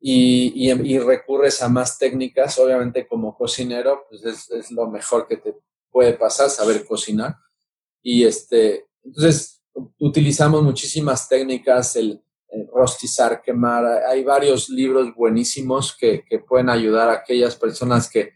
y, 0.00 0.70
y, 0.70 0.98
recurres 1.00 1.60
a 1.60 1.68
más 1.68 1.98
técnicas, 1.98 2.56
obviamente 2.60 3.08
como 3.08 3.36
cocinero, 3.36 4.06
pues 4.08 4.24
es, 4.24 4.48
es, 4.52 4.70
lo 4.70 4.88
mejor 4.88 5.26
que 5.26 5.38
te 5.38 5.56
puede 5.90 6.12
pasar, 6.12 6.50
saber 6.50 6.86
cocinar. 6.86 7.34
Y 8.00 8.26
este, 8.26 8.86
entonces 9.02 9.60
utilizamos 9.98 10.62
muchísimas 10.62 11.28
técnicas, 11.28 11.96
el, 11.96 12.22
rostizar, 12.72 13.42
quemar. 13.42 13.84
Hay 14.08 14.24
varios 14.24 14.68
libros 14.68 15.14
buenísimos 15.14 15.96
que, 15.96 16.24
que 16.28 16.38
pueden 16.40 16.68
ayudar 16.68 17.08
a 17.08 17.14
aquellas 17.14 17.56
personas 17.56 18.08
que, 18.08 18.34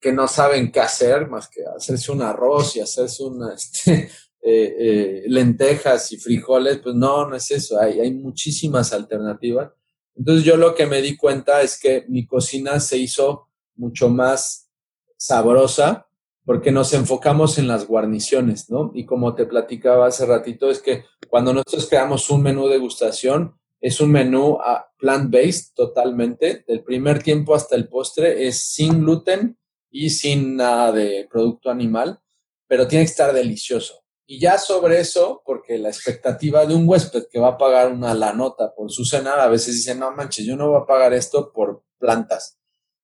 que, 0.00 0.12
no 0.12 0.28
saben 0.28 0.70
qué 0.70 0.80
hacer, 0.80 1.28
más 1.28 1.48
que 1.48 1.62
hacerse 1.64 2.12
un 2.12 2.22
arroz 2.22 2.76
y 2.76 2.80
hacerse 2.80 3.22
una, 3.24 3.54
este, 3.54 4.10
eh, 4.42 4.76
eh, 4.78 5.22
lentejas 5.26 6.12
y 6.12 6.18
frijoles. 6.18 6.78
Pues 6.78 6.94
no, 6.94 7.28
no 7.28 7.36
es 7.36 7.50
eso. 7.50 7.80
Hay, 7.80 8.00
hay 8.00 8.12
muchísimas 8.12 8.92
alternativas. 8.92 9.70
Entonces 10.14 10.44
yo 10.44 10.56
lo 10.56 10.74
que 10.74 10.86
me 10.86 11.00
di 11.00 11.16
cuenta 11.16 11.62
es 11.62 11.78
que 11.78 12.04
mi 12.08 12.26
cocina 12.26 12.78
se 12.80 12.98
hizo 12.98 13.48
mucho 13.76 14.08
más 14.08 14.68
sabrosa 15.16 16.06
porque 16.44 16.72
nos 16.72 16.92
enfocamos 16.92 17.58
en 17.58 17.68
las 17.68 17.86
guarniciones, 17.86 18.68
¿no? 18.68 18.90
Y 18.94 19.06
como 19.06 19.34
te 19.34 19.46
platicaba 19.46 20.06
hace 20.06 20.26
ratito, 20.26 20.70
es 20.70 20.80
que 20.80 21.04
cuando 21.28 21.52
nosotros 21.52 21.88
creamos 21.88 22.28
un 22.30 22.42
menú 22.42 22.68
de 22.68 22.78
gustación, 22.78 23.54
es 23.80 24.00
un 24.00 24.10
menú 24.10 24.58
ah, 24.64 24.88
plant-based 24.98 25.74
totalmente, 25.74 26.64
del 26.66 26.82
primer 26.84 27.22
tiempo 27.22 27.54
hasta 27.54 27.76
el 27.76 27.88
postre, 27.88 28.46
es 28.46 28.60
sin 28.60 29.00
gluten 29.00 29.58
y 29.90 30.10
sin 30.10 30.56
nada 30.56 30.92
de 30.92 31.26
producto 31.30 31.70
animal, 31.70 32.20
pero 32.66 32.86
tiene 32.86 33.04
que 33.04 33.10
estar 33.10 33.32
delicioso. 33.32 34.04
Y 34.24 34.38
ya 34.38 34.56
sobre 34.56 35.00
eso, 35.00 35.42
porque 35.44 35.78
la 35.78 35.88
expectativa 35.88 36.64
de 36.64 36.74
un 36.74 36.88
huésped 36.88 37.24
que 37.30 37.40
va 37.40 37.48
a 37.48 37.58
pagar 37.58 37.92
una 37.92 38.14
la 38.14 38.32
nota 38.32 38.72
por 38.74 38.90
su 38.90 39.04
cena, 39.04 39.34
a 39.34 39.48
veces 39.48 39.74
dice, 39.74 39.94
no 39.94 40.12
manches, 40.12 40.46
yo 40.46 40.56
no 40.56 40.70
voy 40.70 40.80
a 40.80 40.86
pagar 40.86 41.12
esto 41.12 41.52
por 41.52 41.82
plantas, 41.98 42.58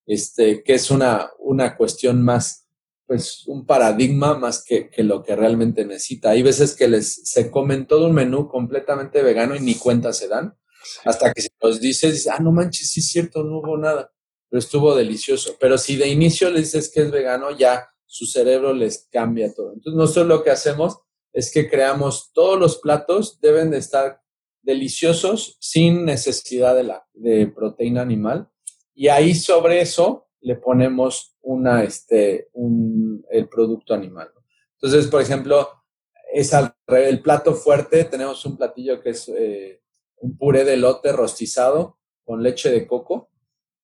este, 0.06 0.62
que 0.62 0.74
es 0.74 0.90
una, 0.90 1.30
una 1.38 1.76
cuestión 1.76 2.22
más 2.22 2.67
pues 3.08 3.46
un 3.46 3.64
paradigma 3.64 4.38
más 4.38 4.62
que, 4.62 4.90
que, 4.90 5.02
lo 5.02 5.22
que 5.24 5.34
realmente 5.34 5.86
necesita. 5.86 6.30
Hay 6.30 6.42
veces 6.42 6.76
que 6.76 6.88
les 6.88 7.14
se 7.24 7.50
comen 7.50 7.86
todo 7.86 8.06
un 8.06 8.12
menú 8.12 8.48
completamente 8.48 9.22
vegano 9.22 9.56
y 9.56 9.60
ni 9.60 9.76
cuenta 9.76 10.12
se 10.12 10.28
dan. 10.28 10.54
Hasta 11.06 11.32
que 11.32 11.40
se 11.40 11.48
los 11.58 11.80
dices, 11.80 12.12
dice, 12.12 12.30
ah, 12.30 12.38
no 12.38 12.52
manches, 12.52 12.90
sí 12.90 13.00
es 13.00 13.08
cierto, 13.10 13.42
no 13.42 13.60
hubo 13.60 13.78
nada, 13.78 14.12
pero 14.50 14.58
estuvo 14.58 14.94
delicioso. 14.94 15.56
Pero 15.58 15.78
si 15.78 15.96
de 15.96 16.06
inicio 16.06 16.50
le 16.50 16.60
dices 16.60 16.90
que 16.92 17.00
es 17.00 17.10
vegano, 17.10 17.50
ya 17.56 17.88
su 18.04 18.26
cerebro 18.26 18.74
les 18.74 19.08
cambia 19.10 19.54
todo. 19.54 19.72
Entonces 19.72 19.96
nosotros 19.96 20.26
lo 20.26 20.44
que 20.44 20.50
hacemos 20.50 20.98
es 21.32 21.50
que 21.50 21.66
creamos 21.66 22.30
todos 22.34 22.60
los 22.60 22.76
platos 22.76 23.40
deben 23.40 23.70
de 23.70 23.78
estar 23.78 24.20
deliciosos 24.60 25.56
sin 25.60 26.04
necesidad 26.04 26.76
de, 26.76 26.82
la, 26.82 27.06
de 27.14 27.46
proteína 27.46 28.02
animal. 28.02 28.50
Y 28.94 29.08
ahí 29.08 29.34
sobre 29.34 29.80
eso 29.80 30.28
le 30.40 30.56
ponemos 30.56 31.37
una, 31.48 31.82
este, 31.82 32.50
un, 32.52 33.24
el 33.30 33.48
producto 33.48 33.94
animal. 33.94 34.30
Entonces, 34.74 35.06
por 35.06 35.22
ejemplo, 35.22 35.66
es 36.30 36.52
el 36.88 37.22
plato 37.22 37.54
fuerte, 37.54 38.04
tenemos 38.04 38.44
un 38.44 38.58
platillo 38.58 39.00
que 39.00 39.10
es 39.10 39.28
eh, 39.30 39.80
un 40.16 40.36
puré 40.36 40.64
de 40.64 40.76
lote 40.76 41.10
rostizado 41.10 41.98
con 42.22 42.42
leche 42.42 42.70
de 42.70 42.86
coco 42.86 43.30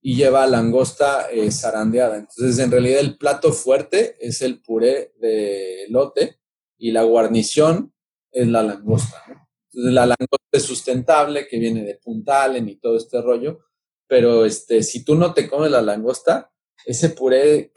y 0.03 0.15
lleva 0.15 0.47
langosta 0.47 1.31
eh, 1.31 1.51
zarandeada. 1.51 2.19
Entonces, 2.19 2.59
en 2.59 2.71
realidad 2.71 3.01
el 3.01 3.17
plato 3.17 3.51
fuerte 3.51 4.19
es 4.21 4.43
el 4.43 4.61
puré 4.61 5.15
de 5.19 5.87
lote 5.89 6.39
y 6.77 6.91
la 6.91 7.05
guarnición 7.05 7.95
es 8.31 8.47
la 8.47 8.63
langosta. 8.63 9.25
Entonces, 9.73 9.93
la 9.95 10.05
langosta 10.05 10.49
es 10.53 10.63
sustentable, 10.65 11.49
que 11.49 11.59
viene 11.59 11.83
de 11.83 11.95
puntalen 11.95 12.69
y 12.69 12.77
todo 12.77 12.99
este 12.99 13.23
rollo, 13.23 13.61
pero 14.07 14.45
este, 14.45 14.83
si 14.83 15.03
tú 15.03 15.15
no 15.15 15.33
te 15.33 15.49
comes 15.49 15.71
la 15.71 15.81
langosta, 15.81 16.51
ese 16.85 17.11
puré 17.11 17.73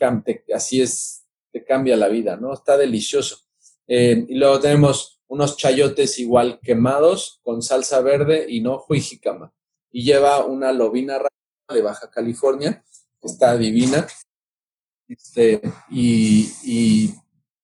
así 0.53 0.81
es, 0.81 1.25
te 1.51 1.63
cambia 1.63 1.95
la 1.95 2.07
vida, 2.07 2.37
¿no? 2.37 2.53
Está 2.53 2.77
delicioso. 2.77 3.39
Eh, 3.87 4.25
y 4.27 4.35
luego 4.35 4.59
tenemos 4.59 5.21
unos 5.27 5.57
chayotes 5.57 6.19
igual 6.19 6.59
quemados 6.61 7.39
con 7.43 7.61
salsa 7.61 8.01
verde, 8.01 8.45
hinojo 8.49 8.95
y 8.95 9.01
jicama. 9.01 9.53
Y 9.91 10.03
lleva 10.03 10.45
una 10.45 10.71
lobina 10.73 11.19
de 11.73 11.81
Baja 11.81 12.09
California, 12.09 12.83
que 13.21 13.27
está 13.27 13.57
divina. 13.57 14.07
Este, 15.07 15.61
y, 15.89 16.51
y, 16.63 17.13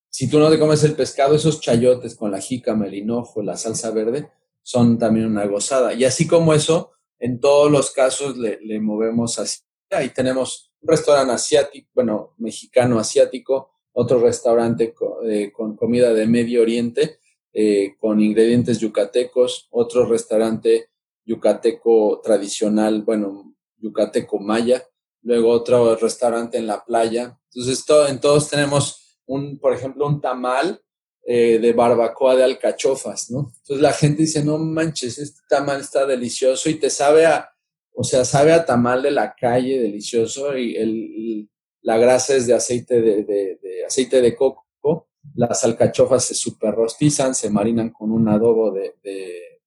si 0.09 0.29
tú 0.29 0.39
no 0.39 0.49
te 0.49 0.59
comes 0.59 0.83
el 0.83 0.95
pescado, 0.95 1.35
esos 1.35 1.59
chayotes 1.59 2.15
con 2.15 2.31
la 2.31 2.39
jícama, 2.39 2.85
el 2.85 2.93
hinojo, 2.93 3.41
la 3.41 3.57
salsa 3.57 3.91
verde, 3.91 4.31
son 4.61 4.97
también 4.97 5.25
una 5.25 5.45
gozada. 5.45 5.93
Y 5.93 6.05
así 6.05 6.27
como 6.27 6.53
eso, 6.53 6.91
en 7.19 7.39
todos 7.39 7.71
los 7.71 7.91
casos 7.91 8.37
le, 8.37 8.59
le 8.61 8.79
movemos 8.79 9.39
así. 9.39 9.59
Ahí 9.89 10.09
tenemos 10.09 10.72
un 10.83 10.89
restaurante 10.89 11.33
asiático, 11.33 11.89
bueno, 11.95 12.33
mexicano 12.37 12.99
asiático, 12.99 13.71
otro 13.93 14.19
restaurante 14.19 14.93
eh, 15.25 15.51
con, 15.51 15.75
comida 15.75 16.13
de 16.13 16.27
Medio 16.27 16.61
Oriente, 16.61 17.19
eh, 17.53 17.95
con 17.99 18.19
ingredientes 18.19 18.79
yucatecos, 18.79 19.67
otro 19.71 20.05
restaurante 20.05 20.89
yucateco 21.25 22.19
tradicional, 22.21 23.03
bueno, 23.03 23.55
yucateco 23.77 24.39
maya, 24.39 24.83
luego 25.21 25.49
otro 25.51 25.95
restaurante 25.95 26.57
en 26.57 26.67
la 26.67 26.83
playa. 26.83 27.39
Entonces, 27.53 27.85
todo, 27.85 28.07
en 28.07 28.19
todos 28.19 28.49
tenemos 28.49 29.19
un, 29.25 29.57
por 29.57 29.73
ejemplo, 29.73 30.05
un 30.05 30.19
tamal 30.19 30.81
eh, 31.25 31.59
de 31.59 31.71
barbacoa 31.71 32.35
de 32.35 32.43
alcachofas, 32.43 33.31
¿no? 33.31 33.53
Entonces 33.61 33.81
la 33.81 33.93
gente 33.93 34.23
dice, 34.23 34.43
no 34.43 34.57
manches, 34.57 35.17
este 35.17 35.39
tamal 35.47 35.79
está 35.79 36.05
delicioso 36.05 36.69
y 36.69 36.75
te 36.75 36.89
sabe 36.89 37.25
a, 37.25 37.52
o 37.93 38.03
sea, 38.03 38.25
sabe 38.25 38.53
a 38.53 38.65
tamal 38.65 39.03
de 39.03 39.11
la 39.11 39.35
calle, 39.35 39.79
delicioso, 39.79 40.57
y 40.57 40.75
el, 40.75 41.49
la 41.81 41.97
grasa 41.97 42.35
es 42.35 42.47
de 42.47 42.53
aceite 42.53 43.01
de, 43.01 43.59
aceite 43.85 44.21
de 44.21 44.35
coco. 44.35 45.09
Las 45.35 45.63
alcachofas 45.63 46.25
se 46.25 46.35
super 46.35 46.73
rostizan, 46.73 47.33
se 47.33 47.49
marinan 47.49 47.91
con 47.91 48.11
un 48.11 48.27
adobo 48.27 48.71
de, 48.71 48.95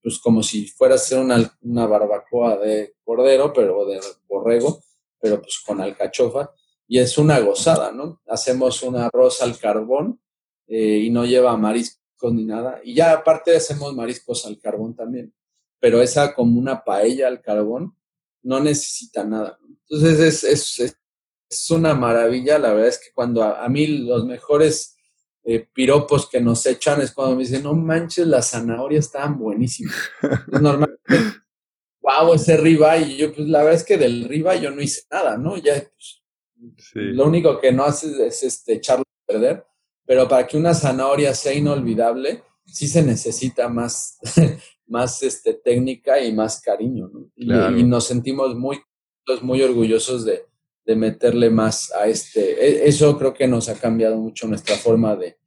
pues 0.03 0.19
como 0.19 0.43
si 0.43 0.67
fuera 0.67 0.97
a 0.97 0.99
ser 0.99 1.19
una, 1.19 1.59
una 1.63 1.87
barbacoa 1.87 2.59
de 2.59 2.95
cordero, 3.05 3.53
pero 3.53 3.87
de 3.87 4.01
borrego, 4.29 4.81
pero 5.21 5.41
pues 5.41 5.63
con 5.65 5.81
alcachofa. 5.81 6.53
Y 6.89 6.99
es 6.99 7.19
una 7.19 7.41
gozada, 7.41 7.91
¿no? 7.91 8.21
Hacemos 8.29 8.83
un 8.83 8.97
arroz 8.97 9.43
al 9.43 9.59
carbón 9.59 10.21
eh, 10.69 10.99
y 11.05 11.11
no 11.11 11.25
lleva 11.25 11.57
mariscos 11.57 12.33
ni 12.33 12.45
nada. 12.45 12.81
Y 12.85 12.95
ya 12.95 13.13
aparte 13.13 13.57
hacemos 13.57 13.95
mariscos 13.95 14.47
al 14.47 14.59
carbón 14.59 14.95
también. 14.95 15.35
Pero 15.81 16.01
esa 16.01 16.35
como 16.35 16.59
una 16.59 16.85
paella 16.85 17.29
al 17.29 17.41
carbón, 17.41 17.97
no 18.47 18.61
necesita 18.61 19.25
nada. 19.25 19.59
Entonces 19.89 20.45
es, 20.45 20.45
es, 20.79 20.97
es 21.51 21.71
una 21.71 21.95
maravilla, 21.95 22.59
la 22.59 22.73
verdad 22.73 22.89
es 22.89 22.99
que 22.99 23.13
cuando 23.13 23.43
a, 23.43 23.69
mí 23.69 23.87
los 23.87 24.25
mejores 24.25 24.97
eh, 25.45 25.67
piropos 25.73 26.29
que 26.29 26.41
nos 26.41 26.65
echan 26.67 27.01
es 27.01 27.13
cuando 27.13 27.37
me 27.37 27.43
dicen, 27.43 27.65
no 27.65 27.75
manches, 27.75 28.27
las 28.27 28.51
zanahorias 28.51 29.07
estaban 29.07 29.39
buenísimas. 29.39 29.97
normalmente, 30.49 31.03
wow, 32.01 32.35
ese 32.35 32.57
riba, 32.57 32.97
y 32.99 33.17
yo 33.17 33.35
pues 33.35 33.49
la 33.49 33.59
verdad 33.59 33.81
es 33.81 33.85
que 33.85 33.99
del 33.99 34.29
riba 34.29 34.55
yo 34.55 34.71
no 34.71 34.81
hice 34.81 35.03
nada, 35.11 35.37
¿no? 35.37 35.57
Ya, 35.57 35.75
pues, 35.75 36.23
lo 36.95 37.27
único 37.27 37.61
que 37.61 37.73
no 37.73 37.85
haces 37.85 38.19
es 38.19 38.43
este, 38.43 38.75
echarlo 38.75 39.03
a 39.03 39.33
perder, 39.33 39.67
pero 40.05 40.29
para 40.29 40.47
que 40.47 40.57
una 40.57 40.73
zanahoria 40.73 41.35
sea 41.35 41.53
inolvidable, 41.53 42.43
sí 42.67 42.89
se 42.89 43.03
necesita 43.03 43.69
más, 43.69 44.19
más 44.87 45.23
este, 45.23 45.55
técnica 45.55 46.23
y 46.23 46.35
más 46.35 46.61
cariño, 46.61 47.09
¿no? 47.13 47.31
Y, 47.37 47.85
nos 47.85 48.07
sentimos 48.07 48.57
muy, 48.57 48.81
muy 49.43 49.63
orgullosos 49.63 50.25
de, 50.25 50.43
de, 50.85 50.97
meterle 50.97 51.51
más 51.51 51.93
a 51.93 52.07
este. 52.07 52.41
E, 52.65 52.89
eso 52.89 53.17
creo 53.19 53.35
que 53.35 53.47
nos 53.47 53.69
ha 53.69 53.75
cambiado 53.75 54.17
mucho 54.17 54.47
nuestra 54.47 54.77
forma 54.77 55.17
de, 55.17 55.39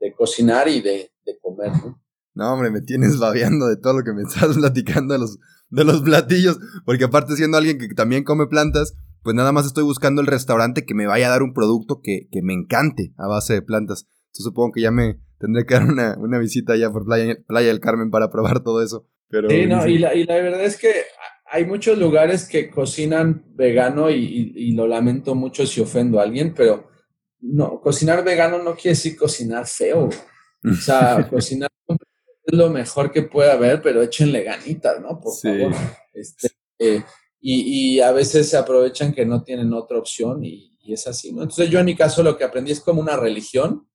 de 0.00 0.12
cocinar 0.12 0.68
y 0.68 0.80
de, 0.80 1.12
de, 1.24 1.38
comer, 1.40 1.72
¿no? 1.72 2.02
No, 2.34 2.52
hombre, 2.52 2.70
me 2.70 2.80
tienes 2.80 3.18
babeando 3.18 3.66
de 3.66 3.76
todo 3.76 3.94
lo 3.98 4.04
que 4.04 4.12
me 4.12 4.22
estás 4.22 4.56
platicando 4.56 5.14
de 5.14 5.20
los, 5.20 5.38
de 5.70 5.84
los 5.84 6.02
platillos, 6.02 6.58
porque 6.84 7.04
aparte 7.04 7.36
siendo 7.36 7.58
alguien 7.58 7.78
que 7.78 7.88
también 7.88 8.22
come 8.22 8.46
plantas, 8.46 8.94
pues 9.22 9.34
nada 9.34 9.50
más 9.50 9.66
estoy 9.66 9.82
buscando 9.82 10.20
el 10.20 10.28
restaurante 10.28 10.86
que 10.86 10.94
me 10.94 11.06
vaya 11.06 11.26
a 11.26 11.30
dar 11.30 11.42
un 11.42 11.52
producto 11.52 12.00
que, 12.00 12.28
que 12.30 12.40
me 12.42 12.54
encante 12.54 13.12
a 13.18 13.26
base 13.26 13.54
de 13.54 13.62
plantas. 13.62 14.06
Entonces 14.28 14.44
supongo 14.44 14.72
que 14.72 14.82
ya 14.82 14.92
me 14.92 15.20
tendré 15.38 15.64
que 15.64 15.74
dar 15.74 15.84
una, 15.84 16.16
una 16.18 16.38
visita 16.38 16.74
allá 16.74 16.90
por 16.90 17.04
Playa, 17.04 17.36
Playa 17.46 17.68
del 17.68 17.80
Carmen 17.80 18.10
para 18.10 18.30
probar 18.30 18.62
todo 18.62 18.82
eso. 18.82 19.06
Pero, 19.28 19.48
sí, 19.50 19.66
no, 19.66 19.86
y 19.86 19.98
la, 19.98 20.14
y 20.14 20.24
la 20.24 20.36
verdad 20.36 20.64
es 20.64 20.76
que 20.78 20.92
hay 21.50 21.66
muchos 21.66 21.98
lugares 21.98 22.48
que 22.48 22.70
cocinan 22.70 23.44
vegano 23.54 24.10
y, 24.10 24.52
y, 24.54 24.72
lo 24.72 24.86
lamento 24.86 25.34
mucho 25.34 25.66
si 25.66 25.80
ofendo 25.80 26.20
a 26.20 26.22
alguien, 26.22 26.54
pero 26.54 26.88
no, 27.40 27.80
cocinar 27.80 28.24
vegano 28.24 28.62
no 28.62 28.74
quiere 28.74 28.90
decir 28.90 29.16
cocinar 29.16 29.66
feo. 29.66 30.08
O 30.64 30.74
sea, 30.74 31.26
cocinar 31.30 31.70
es 32.44 32.56
lo 32.56 32.70
mejor 32.70 33.12
que 33.12 33.22
puede 33.22 33.50
haber, 33.50 33.82
pero 33.82 34.02
échenle 34.02 34.42
ganitas, 34.42 35.00
¿no? 35.00 35.20
Por 35.20 35.34
favor. 35.36 35.72
Este, 36.14 36.48
eh, 36.78 37.02
y, 37.40 37.96
y, 37.96 38.00
a 38.00 38.12
veces 38.12 38.48
se 38.48 38.56
aprovechan 38.56 39.12
que 39.12 39.26
no 39.26 39.42
tienen 39.42 39.72
otra 39.72 39.98
opción 39.98 40.44
y, 40.44 40.76
y, 40.80 40.92
es 40.92 41.06
así, 41.06 41.32
¿no? 41.32 41.42
Entonces 41.42 41.70
yo 41.70 41.78
en 41.78 41.84
mi 41.86 41.94
caso 41.94 42.22
lo 42.22 42.36
que 42.36 42.44
aprendí 42.44 42.72
es 42.72 42.80
como 42.80 43.00
una 43.00 43.16
religión. 43.16 43.87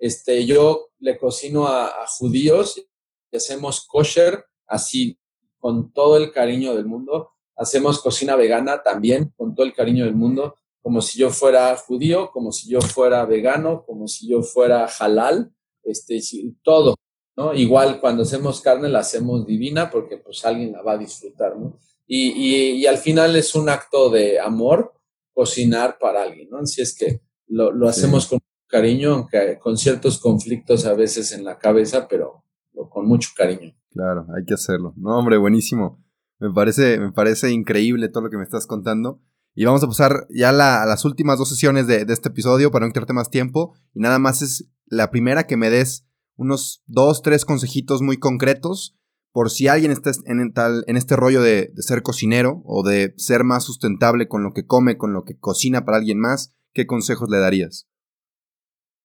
Este, 0.00 0.44
yo 0.46 0.88
le 0.98 1.16
cocino 1.16 1.68
a, 1.68 1.86
a 1.86 2.06
judíos 2.08 2.82
y 3.30 3.36
hacemos 3.36 3.86
kosher 3.86 4.44
así, 4.66 5.18
con 5.58 5.92
todo 5.92 6.16
el 6.16 6.32
cariño 6.32 6.74
del 6.74 6.86
mundo. 6.86 7.30
Hacemos 7.56 8.00
cocina 8.00 8.34
vegana 8.34 8.82
también, 8.82 9.32
con 9.36 9.54
todo 9.54 9.66
el 9.66 9.74
cariño 9.74 10.06
del 10.06 10.14
mundo, 10.14 10.56
como 10.82 11.02
si 11.02 11.18
yo 11.18 11.30
fuera 11.30 11.76
judío, 11.76 12.30
como 12.32 12.52
si 12.52 12.70
yo 12.70 12.80
fuera 12.80 13.24
vegano, 13.26 13.84
como 13.84 14.08
si 14.08 14.28
yo 14.28 14.42
fuera 14.42 14.86
halal, 14.86 15.52
este, 15.82 16.20
todo, 16.62 16.96
¿no? 17.36 17.52
Igual 17.52 18.00
cuando 18.00 18.22
hacemos 18.22 18.60
carne 18.62 18.88
la 18.88 19.00
hacemos 19.00 19.46
divina 19.46 19.90
porque 19.90 20.16
pues 20.16 20.44
alguien 20.44 20.72
la 20.72 20.82
va 20.82 20.92
a 20.92 20.98
disfrutar, 20.98 21.56
¿no? 21.58 21.78
Y, 22.06 22.30
y, 22.30 22.70
y 22.76 22.86
al 22.86 22.98
final 22.98 23.36
es 23.36 23.54
un 23.54 23.68
acto 23.68 24.08
de 24.08 24.40
amor 24.40 24.94
cocinar 25.32 25.98
para 25.98 26.22
alguien, 26.22 26.48
¿no? 26.50 26.58
Así 26.58 26.80
es 26.80 26.94
que 26.96 27.20
lo, 27.46 27.70
lo 27.72 27.88
hacemos 27.88 28.24
sí. 28.24 28.30
con 28.30 28.40
cariño, 28.70 29.12
aunque 29.12 29.58
con 29.60 29.76
ciertos 29.76 30.20
conflictos 30.20 30.86
a 30.86 30.94
veces 30.94 31.32
en 31.32 31.44
la 31.44 31.58
cabeza, 31.58 32.06
pero 32.08 32.44
con 32.90 33.06
mucho 33.06 33.30
cariño. 33.36 33.74
Claro, 33.90 34.26
hay 34.36 34.44
que 34.44 34.54
hacerlo. 34.54 34.94
No, 34.96 35.18
hombre, 35.18 35.36
buenísimo. 35.36 36.02
Me 36.38 36.50
parece, 36.50 36.98
me 36.98 37.12
parece 37.12 37.50
increíble 37.50 38.08
todo 38.08 38.24
lo 38.24 38.30
que 38.30 38.38
me 38.38 38.44
estás 38.44 38.66
contando. 38.66 39.20
Y 39.54 39.64
vamos 39.64 39.82
a 39.82 39.88
pasar 39.88 40.26
ya 40.30 40.50
a 40.50 40.86
las 40.86 41.04
últimas 41.04 41.38
dos 41.38 41.48
sesiones 41.48 41.86
de, 41.86 42.06
este 42.08 42.28
episodio 42.28 42.70
para 42.70 42.86
no 42.86 42.92
quitarte 42.92 43.12
más 43.12 43.30
tiempo. 43.30 43.74
Y 43.94 44.00
nada 44.00 44.18
más 44.18 44.42
es 44.42 44.70
la 44.86 45.10
primera 45.10 45.46
que 45.46 45.56
me 45.56 45.70
des 45.70 46.06
unos 46.36 46.82
dos, 46.86 47.22
tres 47.22 47.44
consejitos 47.44 48.00
muy 48.00 48.16
concretos 48.16 48.96
por 49.32 49.50
si 49.50 49.68
alguien 49.68 49.92
está 49.92 50.10
en, 50.24 50.52
tal, 50.52 50.84
en 50.86 50.96
este 50.96 51.14
rollo 51.14 51.42
de, 51.42 51.72
ser 51.76 52.02
cocinero 52.02 52.62
o 52.64 52.82
de 52.82 53.14
ser 53.16 53.44
más 53.44 53.64
sustentable 53.64 54.28
con 54.28 54.42
lo 54.42 54.52
que 54.52 54.66
come, 54.66 54.96
con 54.96 55.12
lo 55.12 55.24
que 55.24 55.38
cocina 55.38 55.84
para 55.84 55.98
alguien 55.98 56.18
más. 56.18 56.54
¿Qué 56.72 56.86
consejos 56.86 57.28
le 57.28 57.38
darías? 57.38 57.89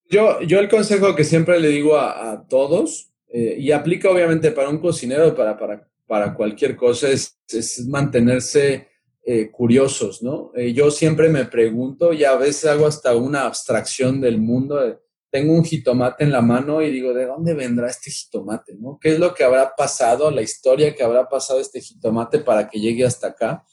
Yo, 0.10 0.42
yo 0.42 0.60
el 0.60 0.70
consejo 0.70 1.16
que 1.16 1.24
siempre 1.24 1.60
le 1.60 1.70
digo 1.70 1.96
a, 1.98 2.32
a 2.32 2.48
todos 2.48 3.12
eh, 3.38 3.58
y 3.60 3.74
aplica 3.74 4.10
obviamente 4.10 4.52
para 4.52 4.70
un 4.70 4.78
cocinero, 4.78 5.36
para, 5.36 5.58
para, 5.58 5.86
para 6.08 6.34
cualquier 6.34 6.78
cosa, 6.78 7.10
es, 7.10 7.38
mantenerse 7.86 8.88
eh, 9.24 9.52
curiosos, 9.52 10.24
¿no? 10.24 10.54
Eh, 10.56 10.72
yo 10.72 10.90
siempre 10.90 11.28
me 11.28 11.44
pregunto 11.44 12.14
y 12.14 12.24
a 12.24 12.36
veces 12.38 12.66
hago 12.66 12.88
hasta 12.88 13.14
una 13.14 13.46
abstracción 13.46 14.22
del 14.22 14.38
mundo. 14.38 15.02
tengo 15.30 15.54
un 15.54 15.66
jitomate 15.66 16.24
en 16.24 16.32
la 16.32 16.42
mano 16.42 16.82
y 16.82 16.90
digo, 16.90 17.14
¿de 17.14 17.26
dónde 17.26 17.54
vendrá 17.54 17.90
este 17.90 18.10
jitomate? 18.10 18.74
¿no? 18.80 18.98
¿Qué 19.02 19.10
es 19.14 19.20
lo 19.20 19.34
que 19.34 19.44
habrá 19.44 19.76
pasado, 19.76 20.32
la 20.32 20.42
historia 20.42 20.96
que 20.96 21.04
habrá 21.04 21.28
pasado 21.28 21.60
este 21.60 21.82
jitomate 21.82 22.40
para 22.40 22.70
que 22.70 22.80
llegue 22.80 23.04
hasta 23.04 23.28
acá? 23.28 23.66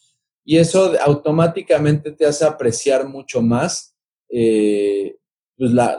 Y 0.44 0.56
eso 0.56 0.92
automáticamente 1.00 2.10
te 2.10 2.26
hace 2.26 2.44
apreciar 2.44 3.06
mucho 3.06 3.40
más 3.42 3.94
pues 4.28 5.70
la, 5.70 5.96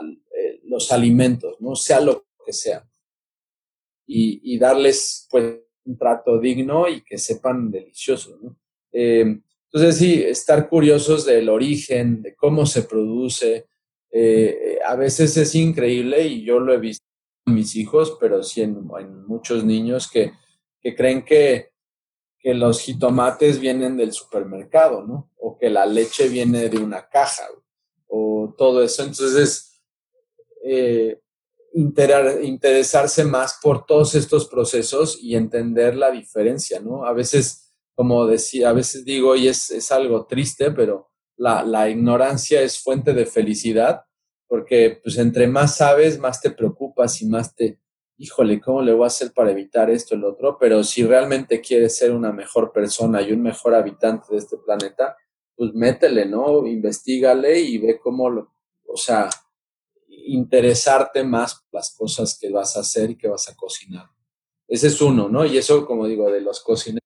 los 0.74 0.92
alimentos, 0.92 1.56
¿no? 1.60 1.74
Sea 1.76 2.00
lo 2.00 2.26
que 2.44 2.52
sea 2.52 2.86
y, 4.06 4.58
darles 4.58 5.26
pues 5.30 5.60
un 5.84 5.96
trato 5.96 6.38
digno 6.38 6.88
y 6.88 7.02
que 7.02 7.18
sepan 7.18 7.70
delicioso. 7.70 8.38
¿no? 8.42 8.56
Eh, 8.92 9.40
entonces 9.66 9.96
sí, 9.96 10.22
estar 10.22 10.68
curiosos 10.68 11.24
del 11.24 11.48
origen, 11.48 12.22
de 12.22 12.34
cómo 12.34 12.64
se 12.66 12.82
produce, 12.82 13.66
eh, 14.10 14.78
a 14.86 14.94
veces 14.94 15.36
es 15.36 15.54
increíble 15.54 16.26
y 16.26 16.44
yo 16.44 16.60
lo 16.60 16.72
he 16.72 16.78
visto 16.78 17.04
en 17.46 17.54
mis 17.54 17.74
hijos, 17.74 18.16
pero 18.20 18.42
sí 18.42 18.62
en, 18.62 18.88
en 18.98 19.26
muchos 19.26 19.64
niños 19.64 20.08
que, 20.10 20.32
que 20.80 20.94
creen 20.94 21.24
que, 21.24 21.72
que, 22.38 22.54
los 22.54 22.80
jitomates 22.80 23.58
vienen 23.58 23.96
del 23.96 24.12
supermercado, 24.12 25.02
¿no? 25.02 25.32
O 25.36 25.58
que 25.58 25.68
la 25.68 25.84
leche 25.84 26.28
viene 26.28 26.68
de 26.68 26.78
una 26.78 27.08
caja, 27.08 27.48
o 28.06 28.54
todo 28.56 28.84
eso. 28.84 29.02
Entonces, 29.02 29.73
eh, 30.66 31.20
interesarse 31.74 33.24
más 33.24 33.58
por 33.62 33.84
todos 33.84 34.14
estos 34.14 34.48
procesos 34.48 35.18
y 35.20 35.34
entender 35.34 35.96
la 35.96 36.10
diferencia, 36.10 36.80
¿no? 36.80 37.04
A 37.04 37.12
veces, 37.12 37.74
como 37.94 38.26
decía, 38.26 38.70
a 38.70 38.72
veces 38.72 39.04
digo, 39.04 39.36
y 39.36 39.48
es, 39.48 39.70
es 39.70 39.92
algo 39.92 40.26
triste, 40.26 40.70
pero 40.70 41.10
la, 41.36 41.64
la, 41.64 41.90
ignorancia 41.90 42.62
es 42.62 42.78
fuente 42.78 43.12
de 43.12 43.26
felicidad, 43.26 44.04
porque 44.46 45.00
pues 45.02 45.18
entre 45.18 45.48
más 45.48 45.76
sabes, 45.76 46.18
más 46.18 46.40
te 46.40 46.50
preocupas 46.50 47.20
y 47.20 47.26
más 47.26 47.54
te, 47.54 47.80
híjole, 48.16 48.60
¿cómo 48.60 48.80
le 48.80 48.92
voy 48.92 49.04
a 49.04 49.08
hacer 49.08 49.32
para 49.32 49.50
evitar 49.50 49.90
esto 49.90 50.16
lo 50.16 50.30
otro? 50.30 50.56
Pero 50.58 50.84
si 50.84 51.04
realmente 51.04 51.60
quieres 51.60 51.96
ser 51.96 52.12
una 52.12 52.32
mejor 52.32 52.72
persona 52.72 53.20
y 53.20 53.32
un 53.32 53.42
mejor 53.42 53.74
habitante 53.74 54.28
de 54.30 54.38
este 54.38 54.56
planeta, 54.58 55.16
pues 55.56 55.74
métele, 55.74 56.24
¿no? 56.26 56.66
Investígale 56.66 57.60
y 57.60 57.78
ve 57.78 57.98
cómo 57.98 58.30
lo, 58.30 58.54
o 58.86 58.96
sea, 58.96 59.28
interesarte 60.26 61.24
más 61.24 61.64
las 61.72 61.94
cosas 61.94 62.38
que 62.38 62.50
vas 62.50 62.76
a 62.76 62.80
hacer 62.80 63.10
y 63.10 63.16
que 63.16 63.28
vas 63.28 63.48
a 63.48 63.56
cocinar. 63.56 64.08
Ese 64.66 64.88
es 64.88 65.00
uno, 65.00 65.28
¿no? 65.28 65.44
Y 65.44 65.58
eso, 65.58 65.86
como 65.86 66.06
digo, 66.06 66.30
de 66.30 66.40
los 66.40 66.60
cocineros. 66.60 67.02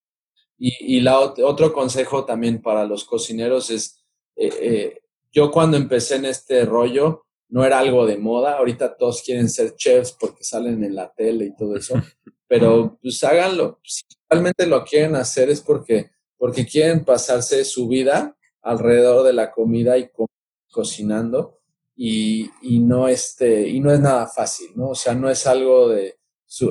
Y, 0.59 0.97
y 0.97 1.01
la, 1.01 1.19
otro 1.21 1.73
consejo 1.73 2.25
también 2.25 2.61
para 2.61 2.85
los 2.85 3.05
cocineros 3.05 3.71
es, 3.71 4.05
eh, 4.37 4.51
eh, 4.61 5.01
yo 5.33 5.51
cuando 5.51 5.77
empecé 5.77 6.17
en 6.17 6.27
este 6.27 6.65
rollo, 6.65 7.27
no 7.49 7.65
era 7.65 7.79
algo 7.79 8.07
de 8.07 8.19
moda, 8.19 8.59
ahorita 8.59 8.97
todos 8.97 9.23
quieren 9.23 9.49
ser 9.49 9.75
chefs 9.75 10.13
porque 10.19 10.45
salen 10.45 10.85
en 10.85 10.95
la 10.95 11.13
tele 11.13 11.47
y 11.47 11.57
todo 11.57 11.77
eso, 11.77 11.95
pero 12.47 12.99
pues 13.01 13.23
háganlo, 13.25 13.81
si 13.85 14.03
realmente 14.29 14.67
lo 14.67 14.85
quieren 14.85 15.17
hacer 15.17 15.49
es 15.49 15.61
porque, 15.61 16.11
porque 16.37 16.67
quieren 16.67 17.05
pasarse 17.05 17.65
su 17.65 17.89
vida 17.89 18.37
alrededor 18.63 19.25
de 19.25 19.33
la 19.33 19.51
comida 19.51 19.97
y 19.97 20.11
co 20.11 20.27
cocinando 20.71 21.58
y, 22.01 22.49
y, 22.63 22.79
no 22.79 23.09
este, 23.09 23.69
y 23.69 23.81
no 23.81 23.91
es 23.91 23.99
nada 23.99 24.29
fácil, 24.29 24.69
¿no? 24.77 24.91
O 24.91 24.95
sea, 24.95 25.15
no 25.15 25.29
es 25.29 25.49
algo 25.49 25.89
de, 25.89 26.17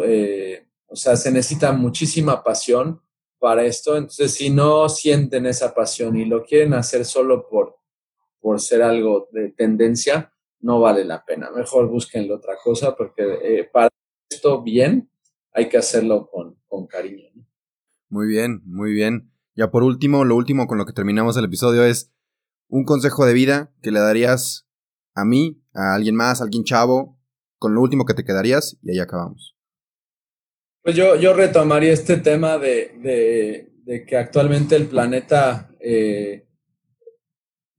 eh, 0.06 0.68
o 0.88 0.96
sea, 0.96 1.18
se 1.18 1.32
necesita 1.32 1.74
muchísima 1.74 2.42
pasión 2.42 3.02
para 3.38 3.66
esto, 3.66 3.98
entonces 3.98 4.34
si 4.34 4.50
no 4.50 4.88
sienten 4.88 5.46
esa 5.46 5.76
pasión 5.76 6.16
y 6.16 6.24
lo 6.24 6.46
quieren 6.46 6.74
hacer 6.74 7.04
solo 7.04 7.46
por, 7.50 7.76
por 8.40 8.62
ser 8.62 8.82
algo 8.82 9.28
de 9.34 9.50
tendencia, 9.50 10.32
no 10.62 10.80
vale 10.80 11.04
la 11.04 11.26
pena. 11.26 11.52
Mejor 11.52 11.90
búsquenle 11.90 12.34
otra 12.34 12.56
cosa 12.63 12.96
porque 12.96 13.24
eh, 13.44 13.70
para 13.72 13.90
esto 14.30 14.63
bien 14.63 15.12
hay 15.52 15.68
que 15.68 15.78
hacerlo 15.78 16.30
con, 16.32 16.58
con 16.68 16.88
cariño. 16.88 17.28
¿no? 17.36 17.46
Muy 18.08 18.28
bien, 18.28 18.62
muy 18.63 18.94
bien. 18.94 19.30
Ya 19.56 19.72
por 19.72 19.84
último, 19.84 20.24
lo 20.24 20.38
último 20.38 20.68
con 20.68 20.78
lo 20.78 20.86
que 20.86 20.94
terminamos 20.94 21.36
el 21.36 21.44
episodio 21.44 21.84
es 21.84 22.13
un 22.70 22.86
consejo 22.86 23.26
de 23.26 23.34
vida 23.34 23.74
que 23.82 23.92
le 23.92 24.00
darías 24.00 24.67
a 25.18 25.26
mí, 25.26 25.60
a 25.74 25.96
alguien 25.96 26.16
más, 26.16 26.40
a 26.40 26.44
alguien 26.44 26.64
chavo, 26.64 27.18
con 27.58 27.74
lo 27.74 27.82
último 27.82 28.06
que 28.06 28.14
te 28.14 28.24
quedarías 28.24 28.78
y 28.84 28.92
ahí 28.92 29.00
acabamos. 29.00 29.56
Pues 30.84 30.96
yo, 30.96 31.16
yo 31.16 31.34
retomaría 31.34 31.92
este 31.92 32.18
tema 32.18 32.58
de, 32.60 33.68
de, 33.84 34.06
que 34.06 34.16
actualmente 34.16 34.76
el 34.76 34.88
planeta 34.88 35.72
eh, 35.80 36.48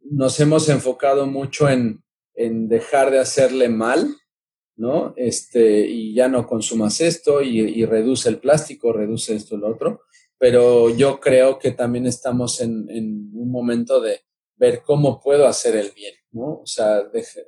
nos 0.00 0.38
hemos 0.40 0.68
enfocado 0.68 1.26
mucho 1.26 1.68
en, 1.68 2.02
en, 2.34 2.68
dejar 2.68 3.10
de 3.10 3.20
hacerle 3.20 3.68
mal, 3.68 4.16
¿no? 4.76 5.14
Este, 5.16 5.86
y 5.86 6.14
ya 6.14 6.28
no 6.28 6.46
consumas 6.46 7.00
esto 7.00 7.40
y, 7.40 7.60
y 7.60 7.84
reduce 7.86 8.28
el 8.28 8.38
plástico, 8.38 8.92
reduce 8.92 9.34
esto 9.34 9.54
y 9.54 9.58
lo 9.58 9.68
otro. 9.68 10.00
Pero 10.38 10.90
yo 10.90 11.20
creo 11.20 11.58
que 11.58 11.70
también 11.70 12.06
estamos 12.06 12.60
en, 12.60 12.90
en 12.90 13.30
un 13.32 13.50
momento 13.50 14.00
de 14.00 14.22
ver 14.56 14.82
cómo 14.84 15.20
puedo 15.20 15.46
hacer 15.46 15.76
el 15.76 15.92
bien. 15.92 16.14
¿No? 16.32 16.60
O 16.60 16.66
sea, 16.66 17.02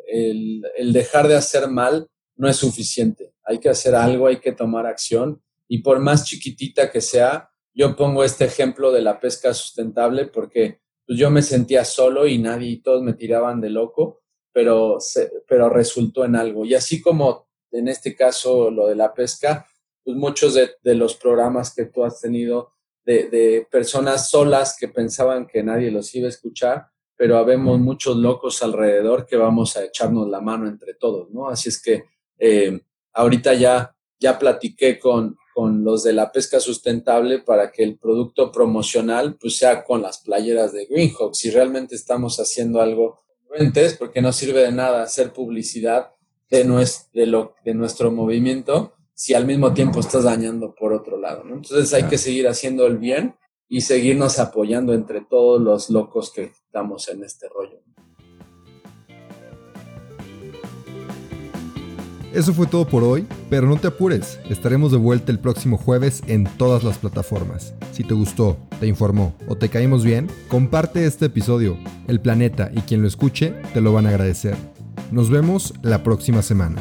el, 0.08 0.62
el, 0.76 0.92
dejar 0.92 1.28
de 1.28 1.36
hacer 1.36 1.68
mal 1.68 2.08
no 2.36 2.48
es 2.48 2.56
suficiente. 2.56 3.34
Hay 3.44 3.58
que 3.58 3.68
hacer 3.68 3.94
algo, 3.94 4.26
hay 4.26 4.40
que 4.40 4.52
tomar 4.52 4.86
acción 4.86 5.42
y 5.68 5.78
por 5.78 6.00
más 6.00 6.24
chiquitita 6.24 6.90
que 6.90 7.00
sea, 7.00 7.50
yo 7.72 7.94
pongo 7.94 8.24
este 8.24 8.44
ejemplo 8.44 8.90
de 8.90 9.02
la 9.02 9.20
pesca 9.20 9.54
sustentable 9.54 10.26
porque 10.26 10.80
pues, 11.06 11.18
yo 11.18 11.30
me 11.30 11.42
sentía 11.42 11.84
solo 11.84 12.26
y 12.26 12.38
nadie, 12.38 12.70
y 12.70 12.82
todos 12.82 13.02
me 13.02 13.14
tiraban 13.14 13.60
de 13.60 13.70
loco, 13.70 14.22
pero, 14.52 14.98
pero 15.46 15.68
resultó 15.68 16.24
en 16.24 16.34
algo. 16.34 16.64
Y 16.64 16.74
así 16.74 17.00
como 17.00 17.48
en 17.70 17.88
este 17.88 18.16
caso 18.16 18.70
lo 18.70 18.88
de 18.88 18.96
la 18.96 19.14
pesca, 19.14 19.66
pues 20.02 20.16
muchos 20.16 20.54
de, 20.54 20.72
de 20.82 20.94
los 20.94 21.14
programas 21.14 21.74
que 21.74 21.86
tú 21.86 22.04
has 22.04 22.20
tenido 22.20 22.72
de, 23.04 23.28
de 23.28 23.66
personas 23.70 24.28
solas 24.28 24.76
que 24.78 24.88
pensaban 24.88 25.46
que 25.46 25.62
nadie 25.62 25.90
los 25.90 26.14
iba 26.14 26.26
a 26.26 26.30
escuchar, 26.30 26.86
pero 27.20 27.36
habemos 27.36 27.78
muchos 27.78 28.16
locos 28.16 28.62
alrededor 28.62 29.26
que 29.26 29.36
vamos 29.36 29.76
a 29.76 29.84
echarnos 29.84 30.26
la 30.30 30.40
mano 30.40 30.66
entre 30.66 30.94
todos, 30.94 31.30
¿no? 31.30 31.50
Así 31.50 31.68
es 31.68 31.78
que 31.78 32.04
eh, 32.38 32.80
ahorita 33.12 33.52
ya, 33.52 33.94
ya 34.18 34.38
platiqué 34.38 34.98
con, 34.98 35.36
con 35.52 35.84
los 35.84 36.02
de 36.02 36.14
la 36.14 36.32
pesca 36.32 36.60
sustentable 36.60 37.40
para 37.40 37.70
que 37.70 37.82
el 37.82 37.98
producto 37.98 38.50
promocional 38.50 39.36
pues 39.38 39.58
sea 39.58 39.84
con 39.84 40.00
las 40.00 40.22
playeras 40.22 40.72
de 40.72 40.86
Greenhawk. 40.86 41.34
Si 41.34 41.50
realmente 41.50 41.94
estamos 41.94 42.40
haciendo 42.40 42.80
algo 42.80 43.20
porque 43.98 44.22
no 44.22 44.32
sirve 44.32 44.62
de 44.62 44.72
nada 44.72 45.02
hacer 45.02 45.34
publicidad 45.34 46.12
de, 46.48 46.64
de, 47.12 47.26
lo, 47.26 47.54
de 47.62 47.74
nuestro 47.74 48.10
movimiento 48.10 48.94
si 49.12 49.34
al 49.34 49.44
mismo 49.44 49.74
tiempo 49.74 50.00
estás 50.00 50.24
dañando 50.24 50.74
por 50.74 50.94
otro 50.94 51.18
lado. 51.18 51.42
Entonces 51.42 51.92
hay 51.92 52.04
que 52.04 52.16
seguir 52.16 52.48
haciendo 52.48 52.86
el 52.86 52.96
bien 52.96 53.34
y 53.70 53.80
seguirnos 53.82 54.38
apoyando 54.40 54.92
entre 54.92 55.22
todos 55.22 55.62
los 55.62 55.88
locos 55.88 56.30
que 56.30 56.42
estamos 56.42 57.08
en 57.08 57.22
este 57.24 57.48
rollo. 57.48 57.78
Eso 62.34 62.52
fue 62.52 62.66
todo 62.66 62.86
por 62.86 63.02
hoy, 63.02 63.26
pero 63.48 63.66
no 63.66 63.76
te 63.76 63.88
apures, 63.88 64.38
estaremos 64.48 64.92
de 64.92 64.98
vuelta 64.98 65.32
el 65.32 65.40
próximo 65.40 65.78
jueves 65.78 66.22
en 66.26 66.44
todas 66.44 66.84
las 66.84 66.98
plataformas. 66.98 67.74
Si 67.92 68.04
te 68.04 68.14
gustó, 68.14 68.56
te 68.78 68.86
informó 68.86 69.34
o 69.48 69.56
te 69.56 69.68
caímos 69.68 70.04
bien, 70.04 70.28
comparte 70.48 71.06
este 71.06 71.26
episodio. 71.26 71.76
El 72.06 72.20
planeta 72.20 72.70
y 72.72 72.82
quien 72.82 73.02
lo 73.02 73.08
escuche 73.08 73.54
te 73.72 73.80
lo 73.80 73.92
van 73.92 74.06
a 74.06 74.10
agradecer. 74.10 74.56
Nos 75.10 75.28
vemos 75.28 75.74
la 75.82 76.04
próxima 76.04 76.42
semana. 76.42 76.80